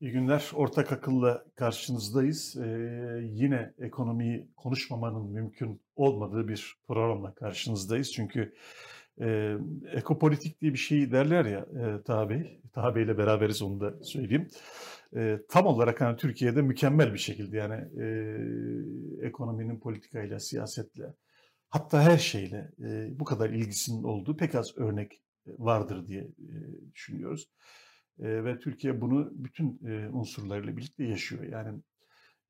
[0.00, 0.50] İyi günler.
[0.54, 2.56] Ortak akılla karşınızdayız.
[2.56, 2.68] Ee,
[3.22, 8.12] yine ekonomiyi konuşmamanın mümkün olmadığı bir programla karşınızdayız.
[8.12, 8.54] Çünkü
[9.20, 9.56] e,
[9.92, 12.60] ekopolitik diye bir şey derler ya e, Taha Bey.
[12.72, 14.48] Taha Bey ile beraberiz onu da söyleyeyim.
[15.16, 18.06] E, tam olarak hani Türkiye'de mükemmel bir şekilde yani e,
[19.26, 21.14] ekonominin politikayla, siyasetle
[21.68, 26.54] hatta her şeyle e, bu kadar ilgisinin olduğu pek az örnek vardır diye e,
[26.94, 27.48] düşünüyoruz.
[28.20, 31.44] E, ve Türkiye bunu bütün e, unsurlarıyla birlikte yaşıyor.
[31.44, 31.80] Yani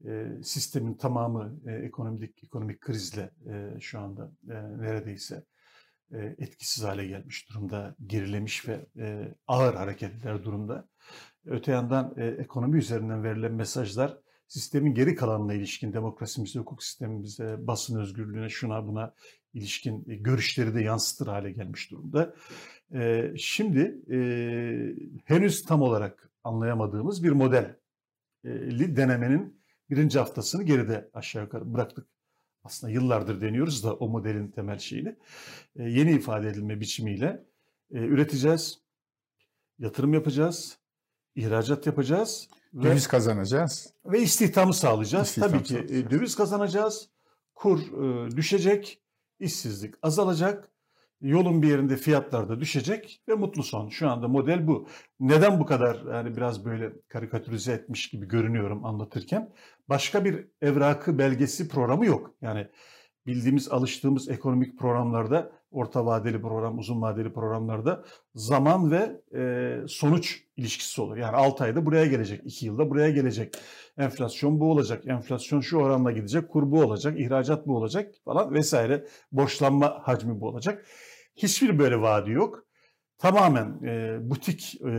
[0.05, 5.45] e, sistemin tamamı e, ekonomik ekonomik krizle e, şu anda e, neredeyse
[6.13, 10.89] e, etkisiz hale gelmiş durumda, gerilemiş ve e, ağır hareket eder durumda.
[11.47, 18.01] Öte yandan e, ekonomi üzerinden verilen mesajlar sistemin geri kalanına ilişkin demokrasimize, hukuk sistemimize, basın
[18.01, 19.15] özgürlüğüne, şuna buna
[19.55, 22.35] ilişkin e, görüşleri de yansıtır hale gelmiş durumda.
[22.95, 24.19] E, şimdi e,
[25.25, 27.77] henüz tam olarak anlayamadığımız bir modeli
[28.97, 32.07] denemenin birinci haftasını geride aşağı yukarı bıraktık.
[32.65, 35.17] Aslında yıllardır deniyoruz da o modelin temel şeyini.
[35.77, 37.45] E, yeni ifade edilme biçimiyle
[37.91, 38.79] e, üreteceğiz,
[39.79, 40.79] yatırım yapacağız,
[41.35, 42.49] ihracat yapacağız.
[42.83, 43.93] Döviz ve, kazanacağız.
[44.05, 45.29] Ve istihdamı sağlayacağız.
[45.29, 46.11] İstihdam Tabii ki sağlayacağız.
[46.11, 47.09] Döviz kazanacağız,
[47.55, 49.01] kur e, düşecek,
[49.41, 50.73] işsizlik azalacak,
[51.21, 53.89] yolun bir yerinde fiyatlar da düşecek ve mutlu son.
[53.89, 54.89] Şu anda model bu.
[55.21, 59.55] Neden bu kadar yani biraz böyle karikatürize etmiş gibi görünüyorum anlatırken?
[59.89, 62.35] Başka bir evrakı belgesi programı yok.
[62.43, 62.69] Yani
[63.29, 68.05] bildiğimiz, alıştığımız ekonomik programlarda, orta vadeli program, uzun vadeli programlarda
[68.35, 71.17] zaman ve e, sonuç ilişkisi olur.
[71.17, 73.55] Yani 6 ayda buraya gelecek, 2 yılda buraya gelecek.
[73.99, 79.07] Enflasyon bu olacak, enflasyon şu oranla gidecek, kur bu olacak, ihracat bu olacak falan vesaire.
[79.33, 80.87] Borçlanma hacmi bu olacak.
[81.37, 82.65] Hiçbir böyle vaadi yok.
[83.19, 84.93] Tamamen e, butik, e, e,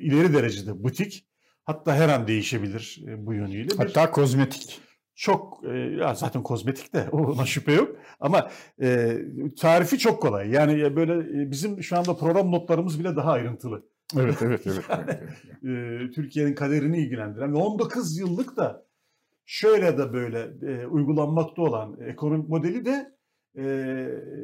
[0.00, 1.26] ileri derecede butik.
[1.64, 3.68] Hatta her an değişebilir e, bu yönüyle.
[3.76, 4.80] Hatta bir, kozmetik.
[5.14, 7.96] Çok, e, zaten kozmetik de ona şüphe yok.
[8.20, 8.50] Ama
[8.82, 9.18] e,
[9.60, 10.50] tarifi çok kolay.
[10.50, 13.82] Yani böyle e, bizim şu anda program notlarımız bile daha ayrıntılı.
[14.18, 14.84] Evet, evet, evet.
[14.90, 15.22] evet.
[16.08, 18.86] e, Türkiye'nin kaderini ilgilendiren ve 19 yıllık da
[19.46, 23.16] şöyle de böyle e, uygulanmakta olan ekonomik modeli de
[23.56, 23.64] e,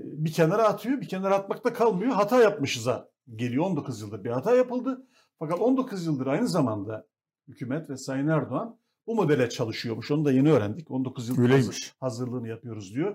[0.04, 1.00] bir kenara atıyor.
[1.00, 2.12] Bir kenara atmakta kalmıyor.
[2.12, 3.64] Hata yapmışız'a geliyor.
[3.64, 5.06] 19 yıldır bir hata yapıldı.
[5.38, 7.06] Fakat 19 yıldır aynı zamanda
[7.48, 8.78] hükümet ve Sayın Erdoğan
[9.08, 10.10] bu modele çalışıyormuş.
[10.10, 10.90] Onu da yeni öğrendik.
[10.90, 11.36] 19 yıl
[12.00, 13.14] hazırlığını yapıyoruz diyor.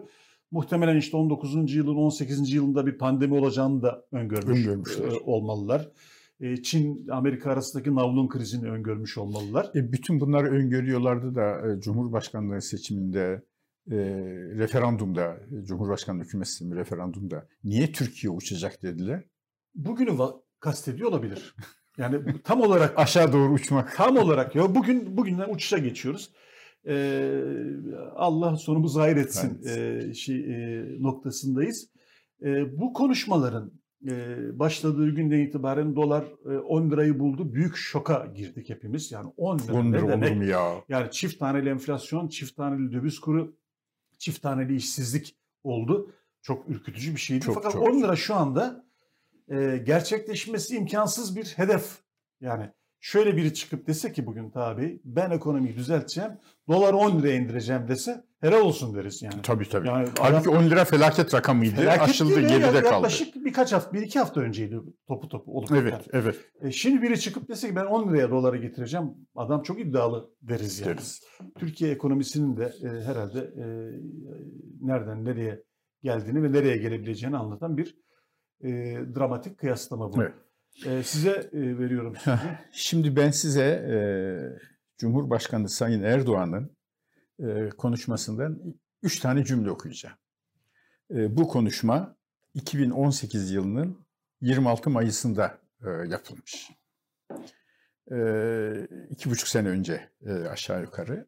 [0.51, 1.73] Muhtemelen işte 19.
[1.75, 2.53] yılın 18.
[2.53, 5.11] yılında bir pandemi olacağını da öngörmüş Öngörmüşler.
[5.25, 5.89] olmalılar.
[6.63, 9.71] Çin Amerika arasındaki navlun krizini öngörmüş olmalılar.
[9.75, 13.43] E, bütün bunları öngörüyorlardı da Cumhurbaşkanlığı seçiminde
[13.91, 13.97] e,
[14.57, 19.23] referandumda, Cumhurbaşkanlığı hükümet sistemi referandumda niye Türkiye uçacak dediler?
[19.75, 20.17] Bugünü
[20.59, 21.55] kastediyor olabilir.
[21.97, 23.95] Yani tam olarak aşağı doğru uçmak.
[23.95, 26.31] Tam olarak ya bugün bugünden uçuşa geçiyoruz.
[26.87, 27.41] Ee,
[28.15, 30.03] Allah sonumuzu hayır etsin evet.
[30.09, 31.89] e, şey e, noktasındayız.
[32.41, 33.71] E, bu konuşmaların
[34.07, 37.53] e, başladığı günden itibaren dolar e, 10 lirayı buldu.
[37.53, 39.11] Büyük şoka girdik hepimiz.
[39.11, 40.37] Yani 10 lira, 10 lira ne demek?
[40.37, 40.73] Mu ya?
[40.89, 43.55] Yani çift taneli enflasyon, çift taneli döviz kuru,
[44.17, 46.11] çift taneli işsizlik oldu.
[46.41, 47.45] Çok ürkütücü bir şeydi.
[47.45, 48.85] Çok, Fakat çok, 10 lira şu anda
[49.53, 51.97] e, gerçekleşmesi imkansız bir hedef.
[52.41, 52.69] Yani
[52.99, 56.31] şöyle biri çıkıp dese ki bugün tabi ben ekonomiyi düzelteceğim,
[56.67, 59.41] doları 10 liraya indireceğim dese helal olsun deriz yani.
[59.43, 59.87] Tabii tabii.
[59.87, 61.75] Yani Halbuki adam, 10 lira felaket rakamıydı.
[61.75, 62.85] Felaket Aşıldı geride kaldı.
[62.85, 65.71] Yaklaşık birkaç hafta, bir iki hafta önceydi topu topu olup.
[65.71, 66.03] Evet, yani.
[66.11, 66.35] evet.
[66.61, 69.11] E, şimdi biri çıkıp dese ki ben 10 liraya doları getireceğim.
[69.35, 70.89] Adam çok iddialı deriz yani.
[70.89, 71.21] Deriz.
[71.59, 73.65] Türkiye ekonomisinin de e, herhalde e,
[74.81, 75.63] nereden nereye
[76.03, 78.03] geldiğini ve nereye gelebileceğini anlatan bir
[78.63, 78.69] e,
[79.15, 80.23] dramatik kıyaslama bu.
[80.23, 80.33] Evet.
[80.85, 82.39] E, size e, veriyorum sözü.
[82.71, 83.97] Şimdi ben size e,
[84.97, 86.77] Cumhurbaşkanı Sayın Erdoğan'ın
[87.39, 88.59] e, konuşmasından
[89.03, 90.15] üç tane cümle okuyacağım.
[91.11, 92.15] E, bu konuşma
[92.53, 94.05] 2018 yılının
[94.41, 96.69] 26 Mayıs'ında e, yapılmış.
[98.11, 98.17] E,
[99.09, 101.27] iki buçuk sene önce e, aşağı yukarı.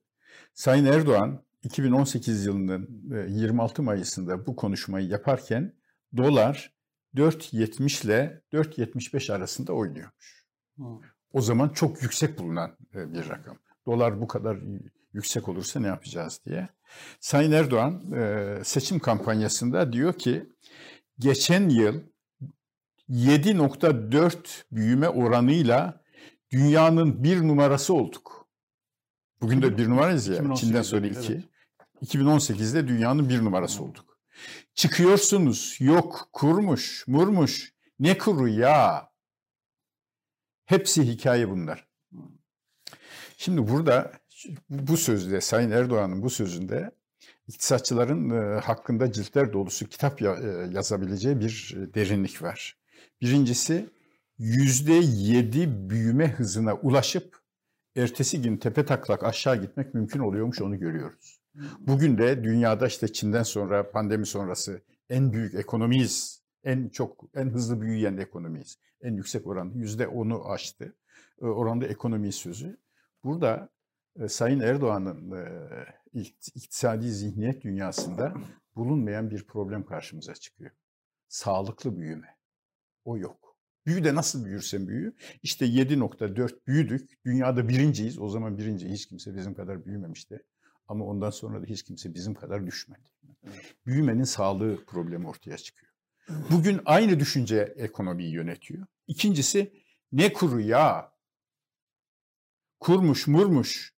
[0.54, 5.74] Sayın Erdoğan 2018 yılının e, 26 Mayıs'ında bu konuşmayı yaparken
[6.18, 6.75] dolar
[7.16, 10.46] 4.70 ile 4.75 arasında oynuyormuş.
[10.76, 11.00] Hmm.
[11.34, 13.58] O zaman çok yüksek bulunan e, bir rakam.
[13.86, 14.58] Dolar bu kadar
[15.14, 16.70] yüksek olursa ne yapacağız diye.
[17.20, 20.50] Sayın Erdoğan e, seçim kampanyasında diyor ki
[21.20, 22.02] geçen yıl
[23.10, 24.38] 7.4
[24.72, 26.02] büyüme oranıyla
[26.52, 28.48] dünyanın bir numarası olduk.
[29.42, 30.56] Bugün de bir numarayız ya.
[30.56, 31.34] Çin'den sonra iki.
[31.34, 31.44] Evet.
[32.02, 34.15] 2018'de dünyanın bir numarası olduk.
[34.76, 39.10] Çıkıyorsunuz, yok kurmuş, murmuş, ne kuru ya.
[40.66, 41.88] Hepsi hikaye bunlar.
[43.38, 44.12] Şimdi burada
[44.70, 46.92] bu sözde Sayın Erdoğan'ın bu sözünde
[47.48, 50.26] iktisatçıların e, hakkında ciltler dolusu kitap e,
[50.72, 52.78] yazabileceği bir derinlik var.
[53.22, 53.90] Birincisi
[54.38, 57.40] yüzde yedi büyüme hızına ulaşıp
[57.96, 61.45] ertesi gün tepe taklak aşağı gitmek mümkün oluyormuş onu görüyoruz.
[61.80, 66.46] Bugün de dünyada işte Çin'den sonra pandemi sonrası en büyük ekonomiyiz.
[66.64, 68.80] En çok, en hızlı büyüyen ekonomiyiz.
[69.02, 70.96] En yüksek oranda yüzde onu aştı.
[71.42, 72.78] E, oranda ekonomi sözü.
[73.24, 73.70] Burada
[74.20, 76.24] e, Sayın Erdoğan'ın e,
[76.56, 78.34] iktisadi zihniyet dünyasında
[78.76, 80.72] bulunmayan bir problem karşımıza çıkıyor.
[81.28, 82.38] Sağlıklı büyüme.
[83.06, 83.58] O yok.
[83.86, 85.16] Büyü de nasıl büyürsen büyü.
[85.44, 87.26] İşte 7.4 büyüdük.
[87.26, 88.20] Dünyada birinciyiz.
[88.20, 90.44] O zaman birinci hiç kimse bizim kadar büyümemişti.
[90.88, 93.10] Ama ondan sonra da hiç kimse bizim kadar düşmedi.
[93.86, 95.92] Büyümenin sağlığı problemi ortaya çıkıyor.
[96.52, 98.88] Bugün aynı düşünce ekonomiyi yönetiyor.
[99.08, 99.74] İkincisi
[100.12, 101.12] ne kuru ya?
[102.80, 103.96] Kurmuş murmuş.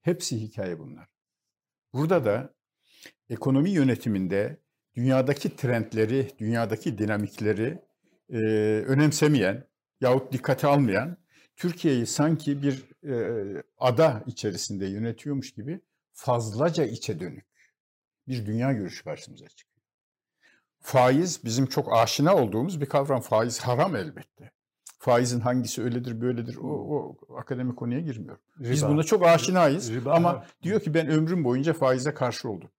[0.00, 1.08] Hepsi hikaye bunlar.
[1.92, 2.54] Burada da
[3.28, 4.60] ekonomi yönetiminde
[4.94, 7.78] dünyadaki trendleri, dünyadaki dinamikleri
[8.28, 8.38] e,
[8.86, 9.68] önemsemeyen
[10.00, 11.16] yahut dikkate almayan
[11.56, 15.80] Türkiye'yi sanki bir e, ada içerisinde yönetiyormuş gibi
[16.14, 17.46] fazlaca içe dönük
[18.28, 19.74] bir dünya görüşü karşımıza çıkıyor.
[20.80, 23.20] Faiz bizim çok aşina olduğumuz bir kavram.
[23.20, 24.50] Faiz haram elbette.
[24.98, 28.36] Faizin hangisi öyledir böyledir o, o akademik konuya girmiyor.
[28.60, 28.70] Riba.
[28.70, 30.14] Biz buna çok aşinayız Riba.
[30.14, 32.70] ama diyor ki ben ömrüm boyunca faize karşı oldum.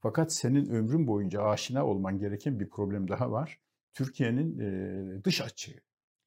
[0.00, 3.60] Fakat senin ömrün boyunca aşina olman gereken bir problem daha var.
[3.94, 5.80] Türkiye'nin e, dış açığı,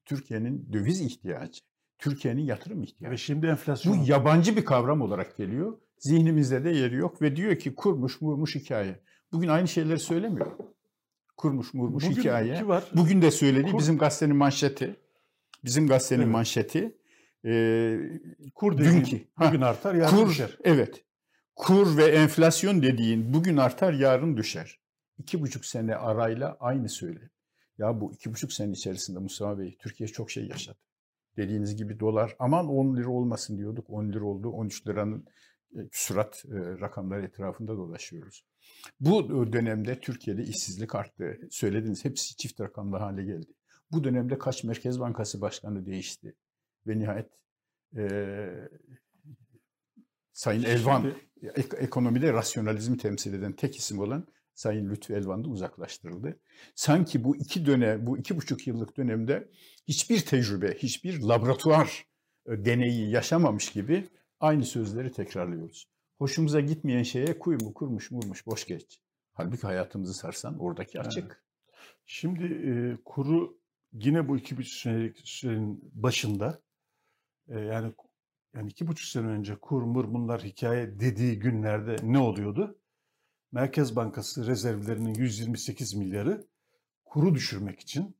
[0.04, 1.60] Türkiye'nin döviz ihtiyacı,
[1.98, 3.12] Türkiye'nin yatırım ihtiyacı.
[3.12, 3.98] Ve şimdi enflasyon.
[3.98, 5.78] Bu yabancı bir kavram olarak geliyor.
[6.00, 9.00] Zihnimizde de yeri yok ve diyor ki kurmuş murmuş hikaye.
[9.32, 10.46] Bugün aynı şeyleri söylemiyor.
[11.36, 12.68] Kurmuş murmuş Bugün hikaye.
[12.68, 12.84] Var.
[12.94, 13.78] Bugün de söyledi Kur...
[13.78, 14.96] bizim gazetenin manşeti.
[15.64, 16.32] Bizim gazetenin evet.
[16.32, 16.98] manşeti.
[17.44, 17.52] E,
[18.54, 20.58] kur dediğin dünkü, bugün ha, artar yarın kur, düşer.
[20.64, 21.04] Evet.
[21.56, 24.80] Kur ve enflasyon dediğin bugün artar yarın düşer.
[25.18, 27.30] İki buçuk sene arayla aynı söyle.
[27.78, 30.78] Ya bu iki buçuk sene içerisinde Mustafa Bey Türkiye çok şey yaşadı.
[31.36, 33.90] Dediğiniz gibi dolar aman 10 lira olmasın diyorduk.
[33.90, 34.50] 10 lira oldu.
[34.50, 35.24] 13 liranın
[35.92, 36.44] küsurat
[36.80, 38.44] rakamlar etrafında dolaşıyoruz.
[39.00, 41.38] Bu dönemde Türkiye'de işsizlik arttı.
[41.50, 43.52] Söylediniz hepsi çift rakamlı hale geldi.
[43.92, 46.36] Bu dönemde kaç Merkez Bankası Başkanı değişti.
[46.86, 47.30] Ve nihayet
[47.96, 48.68] e,
[50.32, 51.12] Sayın Elvan
[51.54, 56.40] ek, ekonomide rasyonalizmi temsil eden tek isim olan Sayın Lütfü Elvan da uzaklaştırıldı.
[56.74, 59.48] Sanki bu iki dönem, bu iki buçuk yıllık dönemde
[59.88, 62.06] hiçbir tecrübe, hiçbir laboratuvar
[62.46, 64.08] deneyi yaşamamış gibi
[64.40, 65.88] aynı sözleri tekrarlıyoruz.
[66.18, 69.00] Hoşumuza gitmeyen şeye kuyumu kurmuş murmuş boş geç.
[69.32, 71.24] Halbuki hayatımızı sarsan oradaki açık.
[71.24, 71.36] Evet.
[72.06, 72.72] Şimdi e,
[73.04, 73.58] kuru
[73.92, 76.62] yine bu iki buçuk senelik sürenin başında
[77.48, 77.92] e, yani
[78.54, 82.78] yani iki buçuk sene önce kur mur bunlar hikaye dediği günlerde ne oluyordu?
[83.52, 86.46] Merkez Bankası rezervlerinin 128 milyarı
[87.04, 88.16] kuru düşürmek için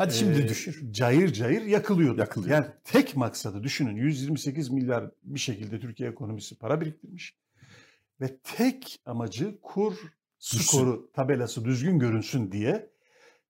[0.00, 0.92] Hadi şimdi e, düşür.
[0.92, 2.20] Cayır cayır yakılıyordu.
[2.20, 2.54] Yakılıyor.
[2.56, 7.36] Yani tek maksadı düşünün 128 milyar bir şekilde Türkiye ekonomisi para biriktirmiş.
[8.20, 9.94] Ve tek amacı kur
[10.38, 12.90] skoru tabelası düzgün görünsün diye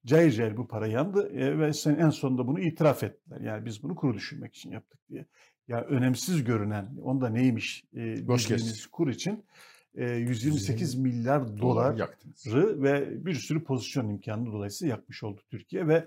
[0.07, 3.41] cayır cayır bu para yandı e, ve sen en sonunda bunu itiraf ettiler.
[3.41, 5.27] Yani biz bunu kuru düşürmek için yaptık diye.
[5.69, 8.49] Ya önemsiz görünen, onda neymiş e, Boş
[8.93, 9.45] kur için
[9.95, 12.47] e, 128 milyar dolar yaktınız.
[12.55, 16.07] ve bir sürü pozisyon imkanı dolayısıyla yakmış oldu Türkiye ve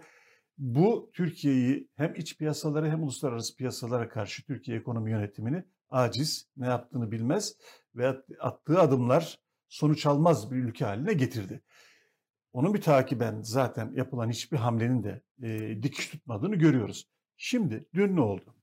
[0.57, 7.11] bu Türkiye'yi hem iç piyasalara hem uluslararası piyasalara karşı Türkiye ekonomi yönetimini aciz, ne yaptığını
[7.11, 7.57] bilmez
[7.95, 11.61] ve attığı adımlar sonuç almaz bir ülke haline getirdi.
[12.53, 17.07] Onun bir takiben zaten yapılan hiçbir hamlenin de e, dikiş tutmadığını görüyoruz.
[17.37, 18.55] Şimdi dün ne oldu?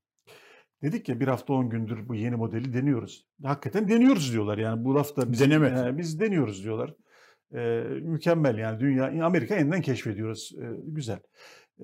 [0.83, 3.27] Dedik ya bir hafta on gündür bu yeni modeli deniyoruz.
[3.43, 5.89] Hakikaten deniyoruz diyorlar yani bu hafta biz, Deneme.
[5.89, 6.95] E, biz deniyoruz diyorlar.
[7.55, 10.53] E, mükemmel yani dünya Amerika yeniden keşfediyoruz.
[10.59, 11.21] E, güzel.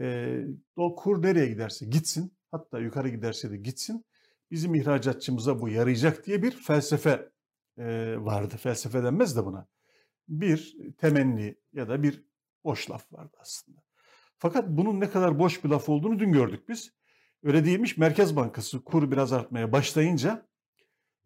[0.00, 0.38] E,
[0.76, 4.04] o kur nereye giderse gitsin hatta yukarı giderse de gitsin
[4.50, 7.28] bizim ihracatçımıza bu yarayacak diye bir felsefe
[7.78, 8.56] e, vardı.
[8.56, 9.66] Felsefe denmez de buna.
[10.28, 12.24] Bir temenni ya da bir
[12.64, 13.80] boş laf vardı aslında.
[14.38, 16.92] Fakat bunun ne kadar boş bir laf olduğunu dün gördük biz.
[17.42, 20.46] Öyle değilmiş Merkez Bankası kur biraz artmaya başlayınca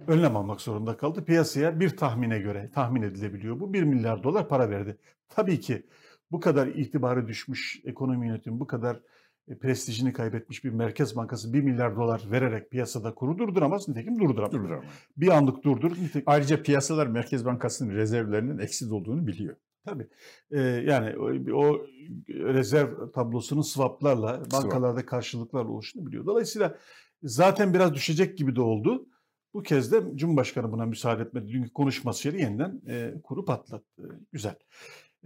[0.06, 1.24] önlem almak zorunda kaldı.
[1.24, 4.98] Piyasaya bir tahmine göre tahmin edilebiliyor bu 1 milyar dolar para verdi.
[5.28, 5.86] Tabii ki
[6.32, 9.00] bu kadar itibarı düşmüş ekonomi yönetimi, bu kadar
[9.48, 13.88] e, prestijini kaybetmiş bir merkez bankası 1 milyar dolar vererek piyasada kuru durduramaz.
[13.88, 14.52] Nitekim durduramaz.
[14.52, 14.84] durduramaz.
[15.16, 15.90] Bir anlık durdur.
[15.90, 16.22] Nitekim...
[16.26, 19.56] Ayrıca piyasalar Merkez Bankası'nın rezervlerinin eksiz olduğunu biliyor.
[19.84, 20.06] Tabii.
[20.50, 21.24] Ee, yani o,
[21.56, 21.86] o
[22.28, 26.26] rezerv tablosunun swaplarla, bankalarda karşılıklarla oluştuğunu biliyor.
[26.26, 26.76] Dolayısıyla
[27.22, 29.06] Zaten biraz düşecek gibi de oldu.
[29.54, 31.52] Bu kez de Cumhurbaşkanı buna müsaade etmedi.
[31.52, 34.20] Dünkü konuşmasıyla yeniden e, kuru patlattı.
[34.32, 34.54] Güzel.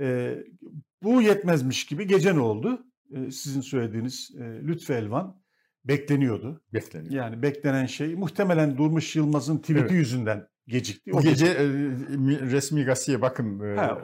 [0.00, 0.34] E,
[1.02, 2.86] bu yetmezmiş gibi gece ne oldu?
[3.10, 5.40] E, sizin söylediğiniz e, Lütfü Elvan
[5.84, 6.62] bekleniyordu.
[6.74, 7.14] Bekleniyor.
[7.14, 9.90] Yani beklenen şey muhtemelen Durmuş Yılmaz'ın tweet'i Evet.
[9.92, 11.12] yüzünden gecikti.
[11.12, 11.66] Bu gece e,
[12.16, 13.60] mi- resmi gazeteye bakın.
[13.60, 14.02] e, Ha,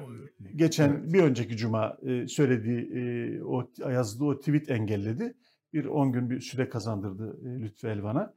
[0.56, 1.12] geçen evet.
[1.12, 5.34] bir önceki cuma e, söylediği e, o yazdığı o tweet engelledi.
[5.72, 8.34] Bir 10 gün bir süre kazandırdı e, Lütfü Elvan'a.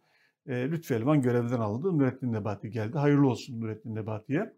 [0.48, 1.98] E, Lütfü Elvan görevden alındı.
[1.98, 2.98] Nurettin Nebati geldi.
[2.98, 4.54] Hayırlı olsun Nurettin Nebati'ye.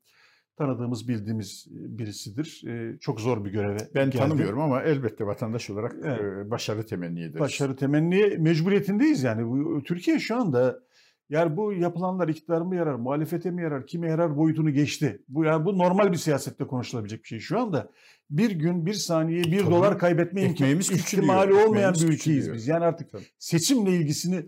[0.58, 2.64] Tanıdığımız, bildiğimiz birisidir.
[3.00, 4.18] Çok zor bir göreve Ben geldi.
[4.18, 6.52] tanımıyorum ama elbette vatandaş olarak Evet.
[6.52, 7.40] başarı temenni ederiz.
[7.40, 9.48] Başarı temenniye mecburiyetindeyiz yani.
[9.48, 10.80] Bu, Türkiye şu anda
[11.30, 15.22] yani bu yapılanlar iktidar mı yarar, muhalefete mi yarar, kime yarar boyutunu geçti.
[15.28, 17.40] Bu yani bu normal bir siyasette konuşulabilecek bir şey.
[17.40, 17.92] Şu anda
[18.30, 19.72] bir gün, bir saniye, bir Tabii.
[19.72, 22.56] dolar kaybetme Ekmeğimiz ihtimali olmayan ekmeğimiz bir ülkeyiz küçülüyor.
[22.56, 22.68] biz.
[22.68, 23.24] Yani artık Tabii.
[23.40, 24.46] seçimle ilgisini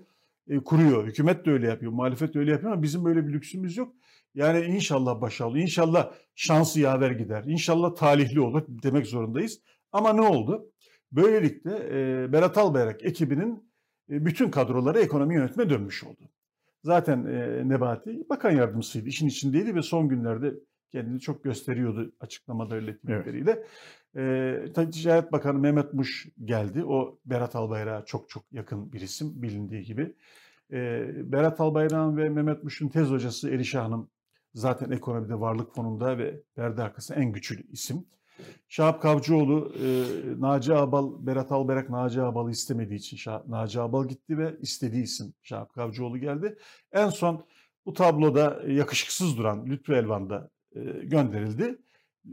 [0.66, 1.08] kuruyor.
[1.08, 3.94] Hükümet de öyle yapıyor, muhalefet de öyle yapıyor ama bizim böyle bir lüksümüz yok.
[4.38, 9.62] Yani inşallah başarılı, inşallah şansı yaver gider, inşallah talihli olur demek zorundayız.
[9.91, 10.72] Ama ne oldu?
[11.12, 13.72] Böylelikle e, Berat Albayrak ekibinin
[14.10, 16.29] e, bütün kadroları ekonomi yönetime dönmüş oldu.
[16.84, 20.53] Zaten e, Nebati bakan yardımcısıydı, işin içindeydi ve son günlerde
[20.91, 23.63] kendini çok gösteriyordu açıklamada öyle tweetleriyle.
[24.17, 26.86] E, Ticaret Bakanı Mehmet Muş geldi.
[26.86, 30.15] O Berat Albayrak'a çok çok yakın bir isim bilindiği gibi.
[30.72, 34.10] E, Berat Albayrak'ın ve Mehmet Muş'un tez hocası Erişe Hanım
[34.58, 38.06] zaten ekonomide varlık fonunda ve perde arkasında en güçlü isim.
[38.70, 39.88] Şahap Kavcıoğlu, e,
[40.42, 45.34] Naci Abal, Berat Albayrak Naci Abal'ı istemediği için Şah, Naci Abal gitti ve istediği isim
[45.42, 46.58] Şahap Kavcıoğlu geldi.
[46.92, 47.46] En son
[47.86, 51.78] bu tabloda yakışıksız duran Lütfü Elvan da e, gönderildi.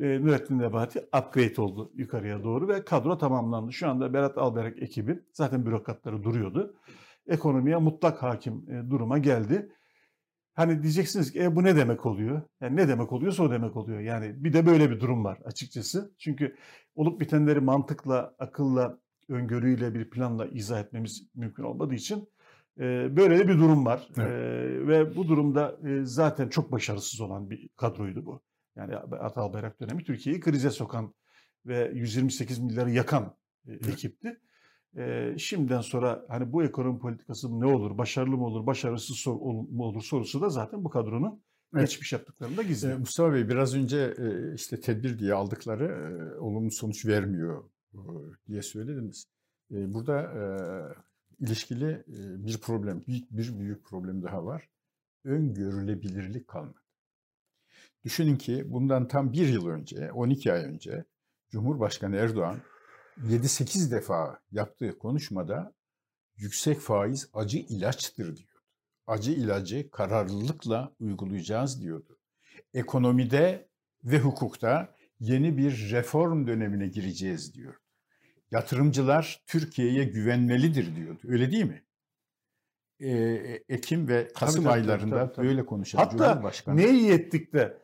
[0.00, 3.72] E, Nurettin Nebati upgrade oldu yukarıya doğru ve kadro tamamlandı.
[3.72, 6.74] Şu anda Berat Albayrak ekibi zaten bürokratları duruyordu.
[7.26, 9.70] Ekonomiye mutlak hakim e, duruma geldi.
[10.54, 12.42] Hani diyeceksiniz ki e, bu ne demek oluyor?
[12.60, 14.00] Yani ne demek oluyorsa o demek oluyor.
[14.00, 16.14] Yani bir de böyle bir durum var açıkçası.
[16.18, 16.56] Çünkü
[16.94, 22.28] olup bitenleri mantıkla, akılla, öngörüyle bir planla izah etmemiz mümkün olmadığı için
[22.78, 24.08] e, böyle de bir durum var.
[24.16, 24.28] Evet.
[24.28, 28.42] E, ve bu durumda e, zaten çok başarısız olan bir kadroydu bu.
[28.76, 31.14] Yani Atal Bayrak dönemi Türkiye'yi krize sokan
[31.66, 34.40] ve 128 milyarı yakan e, ekipti.
[34.96, 39.68] E, şimdiden sonra hani bu ekonomi politikası ne olur, başarılı mı olur, başarısız sor- ol-
[39.70, 41.42] mu olur sorusu da zaten bu kadronun
[41.74, 41.88] Evet.
[41.88, 42.90] geçmiş yaptıklarında gizli.
[42.90, 47.98] E, Mustafa Bey biraz önce e, işte tedbir diye aldıkları e, olumlu sonuç vermiyor e,
[48.48, 49.26] diye söylediniz.
[49.72, 54.68] E, Burada e, ilişkili e, bir problem, büyük bir büyük problem daha var.
[55.24, 56.80] Öngörülebilirlik kalmadı.
[58.04, 61.04] Düşünün ki bundan tam bir yıl önce, 12 ay önce
[61.50, 62.56] Cumhurbaşkanı Erdoğan
[63.18, 65.72] 7-8 defa yaptığı konuşmada
[66.36, 68.60] yüksek faiz acı ilaçtır diyordu.
[69.06, 72.18] Acı ilacı kararlılıkla uygulayacağız diyordu.
[72.74, 73.68] Ekonomide
[74.04, 77.74] ve hukukta yeni bir reform dönemine gireceğiz diyor.
[78.50, 81.20] Yatırımcılar Türkiye'ye güvenmelidir diyordu.
[81.28, 81.84] Öyle değil mi?
[83.00, 85.46] Ee, Ekim ve Kasım tabii, aylarında tabii, tabii.
[85.46, 86.76] böyle konuşan Hatta Cumhurbaşkanı.
[86.76, 87.78] ne iyi ettik de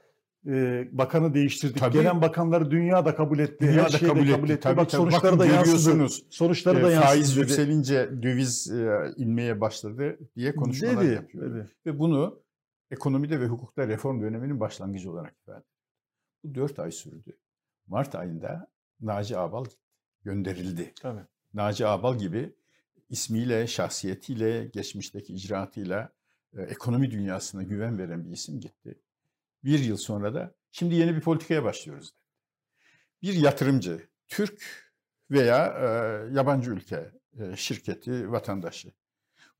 [0.47, 1.79] e, bakanı değiştirdik.
[1.79, 1.93] Tabii.
[1.93, 3.57] Gelen bakanları dünya da kabul etti.
[3.67, 4.53] Dünya her da kabul kabul etti.
[4.53, 4.61] etti.
[4.61, 5.01] Tabii, Bak tabii.
[5.01, 6.07] sonuçları Bakın da yansıdı.
[6.31, 7.07] Sonuçları E, da yansıdı.
[7.11, 7.41] faiz dedi.
[7.41, 11.55] yükselince döviz e, inmeye başladı diye konuşmalar dedi, yapıyor.
[11.55, 11.71] dedi.
[11.87, 12.43] Ve bunu
[12.91, 15.65] ekonomide ve hukukta reform döneminin başlangıcı olarak ifade.
[16.45, 17.39] Bu dört ay sürdü.
[17.87, 18.69] Mart ayında
[19.01, 19.65] Naci Ağbal
[20.25, 20.93] gönderildi.
[21.03, 21.21] Tabii.
[21.55, 22.55] Naci Ağbal gibi
[23.09, 26.13] ismiyle, şahsiyetiyle, geçmişteki icraatıyla
[26.57, 28.99] e, ekonomi dünyasına güven veren bir isim gitti.
[29.65, 32.15] Bir yıl sonra da şimdi yeni bir politikaya başlıyoruz.
[33.23, 34.63] Bir yatırımcı, Türk
[35.31, 35.87] veya e,
[36.35, 38.93] yabancı ülke e, şirketi, vatandaşı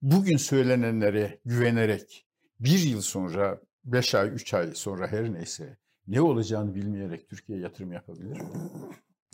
[0.03, 2.27] bugün söylenenlere güvenerek
[2.61, 5.77] bir yıl sonra, beş ay, üç ay sonra her neyse
[6.09, 8.49] ne olacağını bilmeyerek Türkiye'ye yatırım yapabilir mi?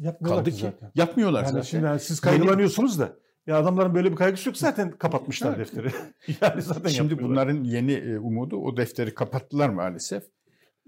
[0.00, 0.92] Yapmıyorlar Kaldı ki zaten.
[0.94, 1.62] yapmıyorlar Yani zaten.
[1.62, 3.16] şimdi yani siz kaygılanıyorsunuz da.
[3.46, 5.90] Ya adamların böyle bir kaygısı yok zaten kapatmışlar defteri.
[6.40, 10.24] yani zaten Şimdi bunların yeni e, umudu o defteri kapattılar maalesef.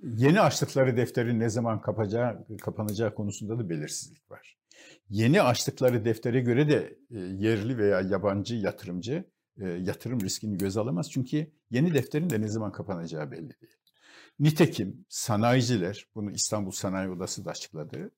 [0.03, 4.59] Yeni açtıkları defterin ne zaman kapacağı, kapanacağı konusunda da belirsizlik var.
[5.11, 9.25] Yeni açtıkları deftere göre de e, yerli veya yabancı yatırımcı
[9.61, 11.11] e, yatırım riskini göz alamaz.
[11.11, 13.77] Çünkü yeni defterin de ne zaman kapanacağı belli değil.
[14.41, 18.11] Nitekim sanayiciler, bunu İstanbul Sanayi Odası da açıkladı,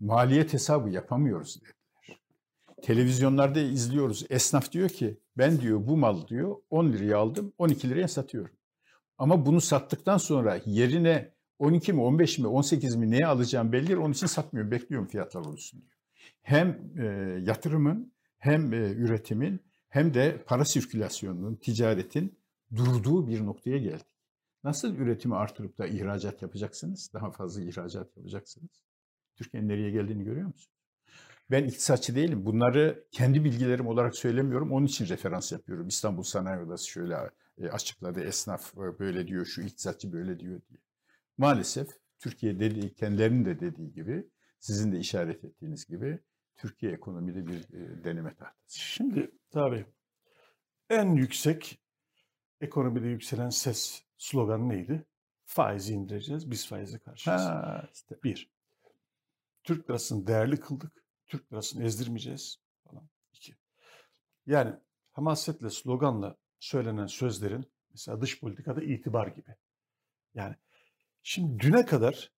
[0.00, 1.76] maliyet hesabı yapamıyoruz dediler.
[2.82, 4.26] Televizyonlarda izliyoruz.
[4.30, 8.56] Esnaf diyor ki ben diyor bu mal diyor 10 liraya aldım 12 liraya satıyorum.
[9.18, 13.98] Ama bunu sattıktan sonra yerine 12 mi 15 mi 18 mi neye alacağım belli değil.
[13.98, 15.92] Onun için satmıyorum bekliyorum fiyatlar olsun diyor.
[16.42, 17.04] Hem e,
[17.42, 22.38] yatırımın hem e, üretimin hem de para sirkülasyonunun, ticaretin
[22.76, 24.06] durduğu bir noktaya geldik.
[24.64, 27.10] Nasıl üretimi artırıp da ihracat yapacaksınız?
[27.14, 28.82] Daha fazla ihracat yapacaksınız.
[29.36, 30.76] Türkiye'nin nereye geldiğini görüyor musunuz?
[31.50, 32.46] Ben iktisatçı değilim.
[32.46, 34.72] Bunları kendi bilgilerim olarak söylemiyorum.
[34.72, 35.88] Onun için referans yapıyorum.
[35.88, 37.16] İstanbul Sanayi Odası şöyle
[37.58, 38.20] e, açıkladı.
[38.20, 40.80] Esnaf e, böyle diyor, şu iktisatçı böyle diyor diye.
[41.38, 46.20] Maalesef Türkiye dediği, kendilerinin de dediği gibi, sizin de işaret ettiğiniz gibi
[46.56, 48.78] Türkiye ekonomide bir e, deneme tahtası.
[48.78, 49.86] Şimdi tabii
[50.90, 51.80] en yüksek
[52.60, 55.06] ekonomide yükselen ses sloganı neydi?
[55.44, 57.40] Faizi indireceğiz, biz faize karşıyız.
[57.40, 58.16] Ha, işte.
[58.24, 58.50] Bir,
[59.64, 63.08] Türk lirasını değerli kıldık, Türk lirasını ezdirmeyeceğiz falan.
[63.32, 63.54] İki,
[64.46, 64.74] yani
[65.12, 69.50] hamasetle, sloganla söylenen sözlerin mesela dış politikada itibar gibi.
[70.34, 70.54] Yani
[71.22, 72.32] şimdi düne kadar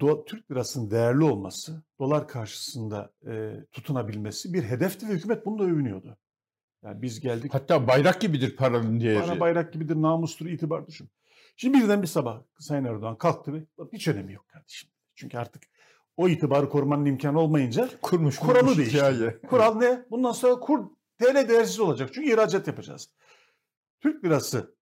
[0.00, 5.64] do, Türk lirasının değerli olması, dolar karşısında e, tutunabilmesi bir hedefti ve hükümet bunu da
[5.64, 6.18] övünüyordu.
[6.82, 7.54] Yani biz geldik.
[7.54, 9.22] Hatta bayrak gibidir paranın değeri.
[9.22, 11.08] Bana bayrak gibidir, namustur, itibar düşün.
[11.56, 14.90] Şimdi birden bir sabah Sayın Erdoğan kalktı ve hiç önemi yok kardeşim.
[15.14, 15.62] Çünkü artık
[16.16, 18.96] o itibarı korumanın imkanı olmayınca kurmuş kuralı değişti.
[18.96, 19.40] Hikaye.
[19.40, 20.04] Kural ne?
[20.10, 20.90] Bundan sonra kur
[21.22, 22.10] TL değersiz olacak.
[22.14, 23.10] Çünkü ihracat yapacağız.
[24.00, 24.76] Türk lirası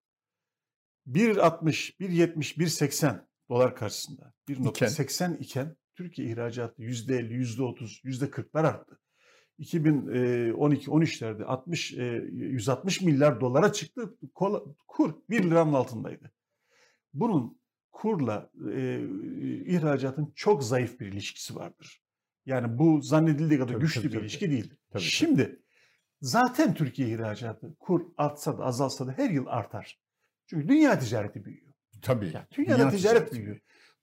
[1.07, 9.01] 1.60, 1.70, 1.80 dolar karşısında 1.80 iken Türkiye ihracatı %50, %30, %40'lar arttı.
[9.59, 14.15] 2012-13'lerde 60 160 milyar dolara çıktı.
[14.89, 16.33] Kur 1 liranın altındaydı.
[17.15, 17.61] Bunun
[17.93, 19.01] kurla e,
[19.67, 22.03] ihracatın çok zayıf bir ilişkisi vardır.
[22.47, 24.23] Yani bu zannedildiği kadar tabii, güçlü tabii, bir tabii.
[24.23, 24.75] ilişki değil.
[24.91, 25.63] Tabii, Şimdi.
[26.21, 29.99] Zaten Türkiye ihracatı kur artsa da azalsa da her yıl artar.
[30.47, 31.73] Çünkü dünya ticareti büyüyor.
[32.03, 32.31] Tabii.
[32.35, 33.57] Yani dünyada dünya ticaret, ticaret büyüyor.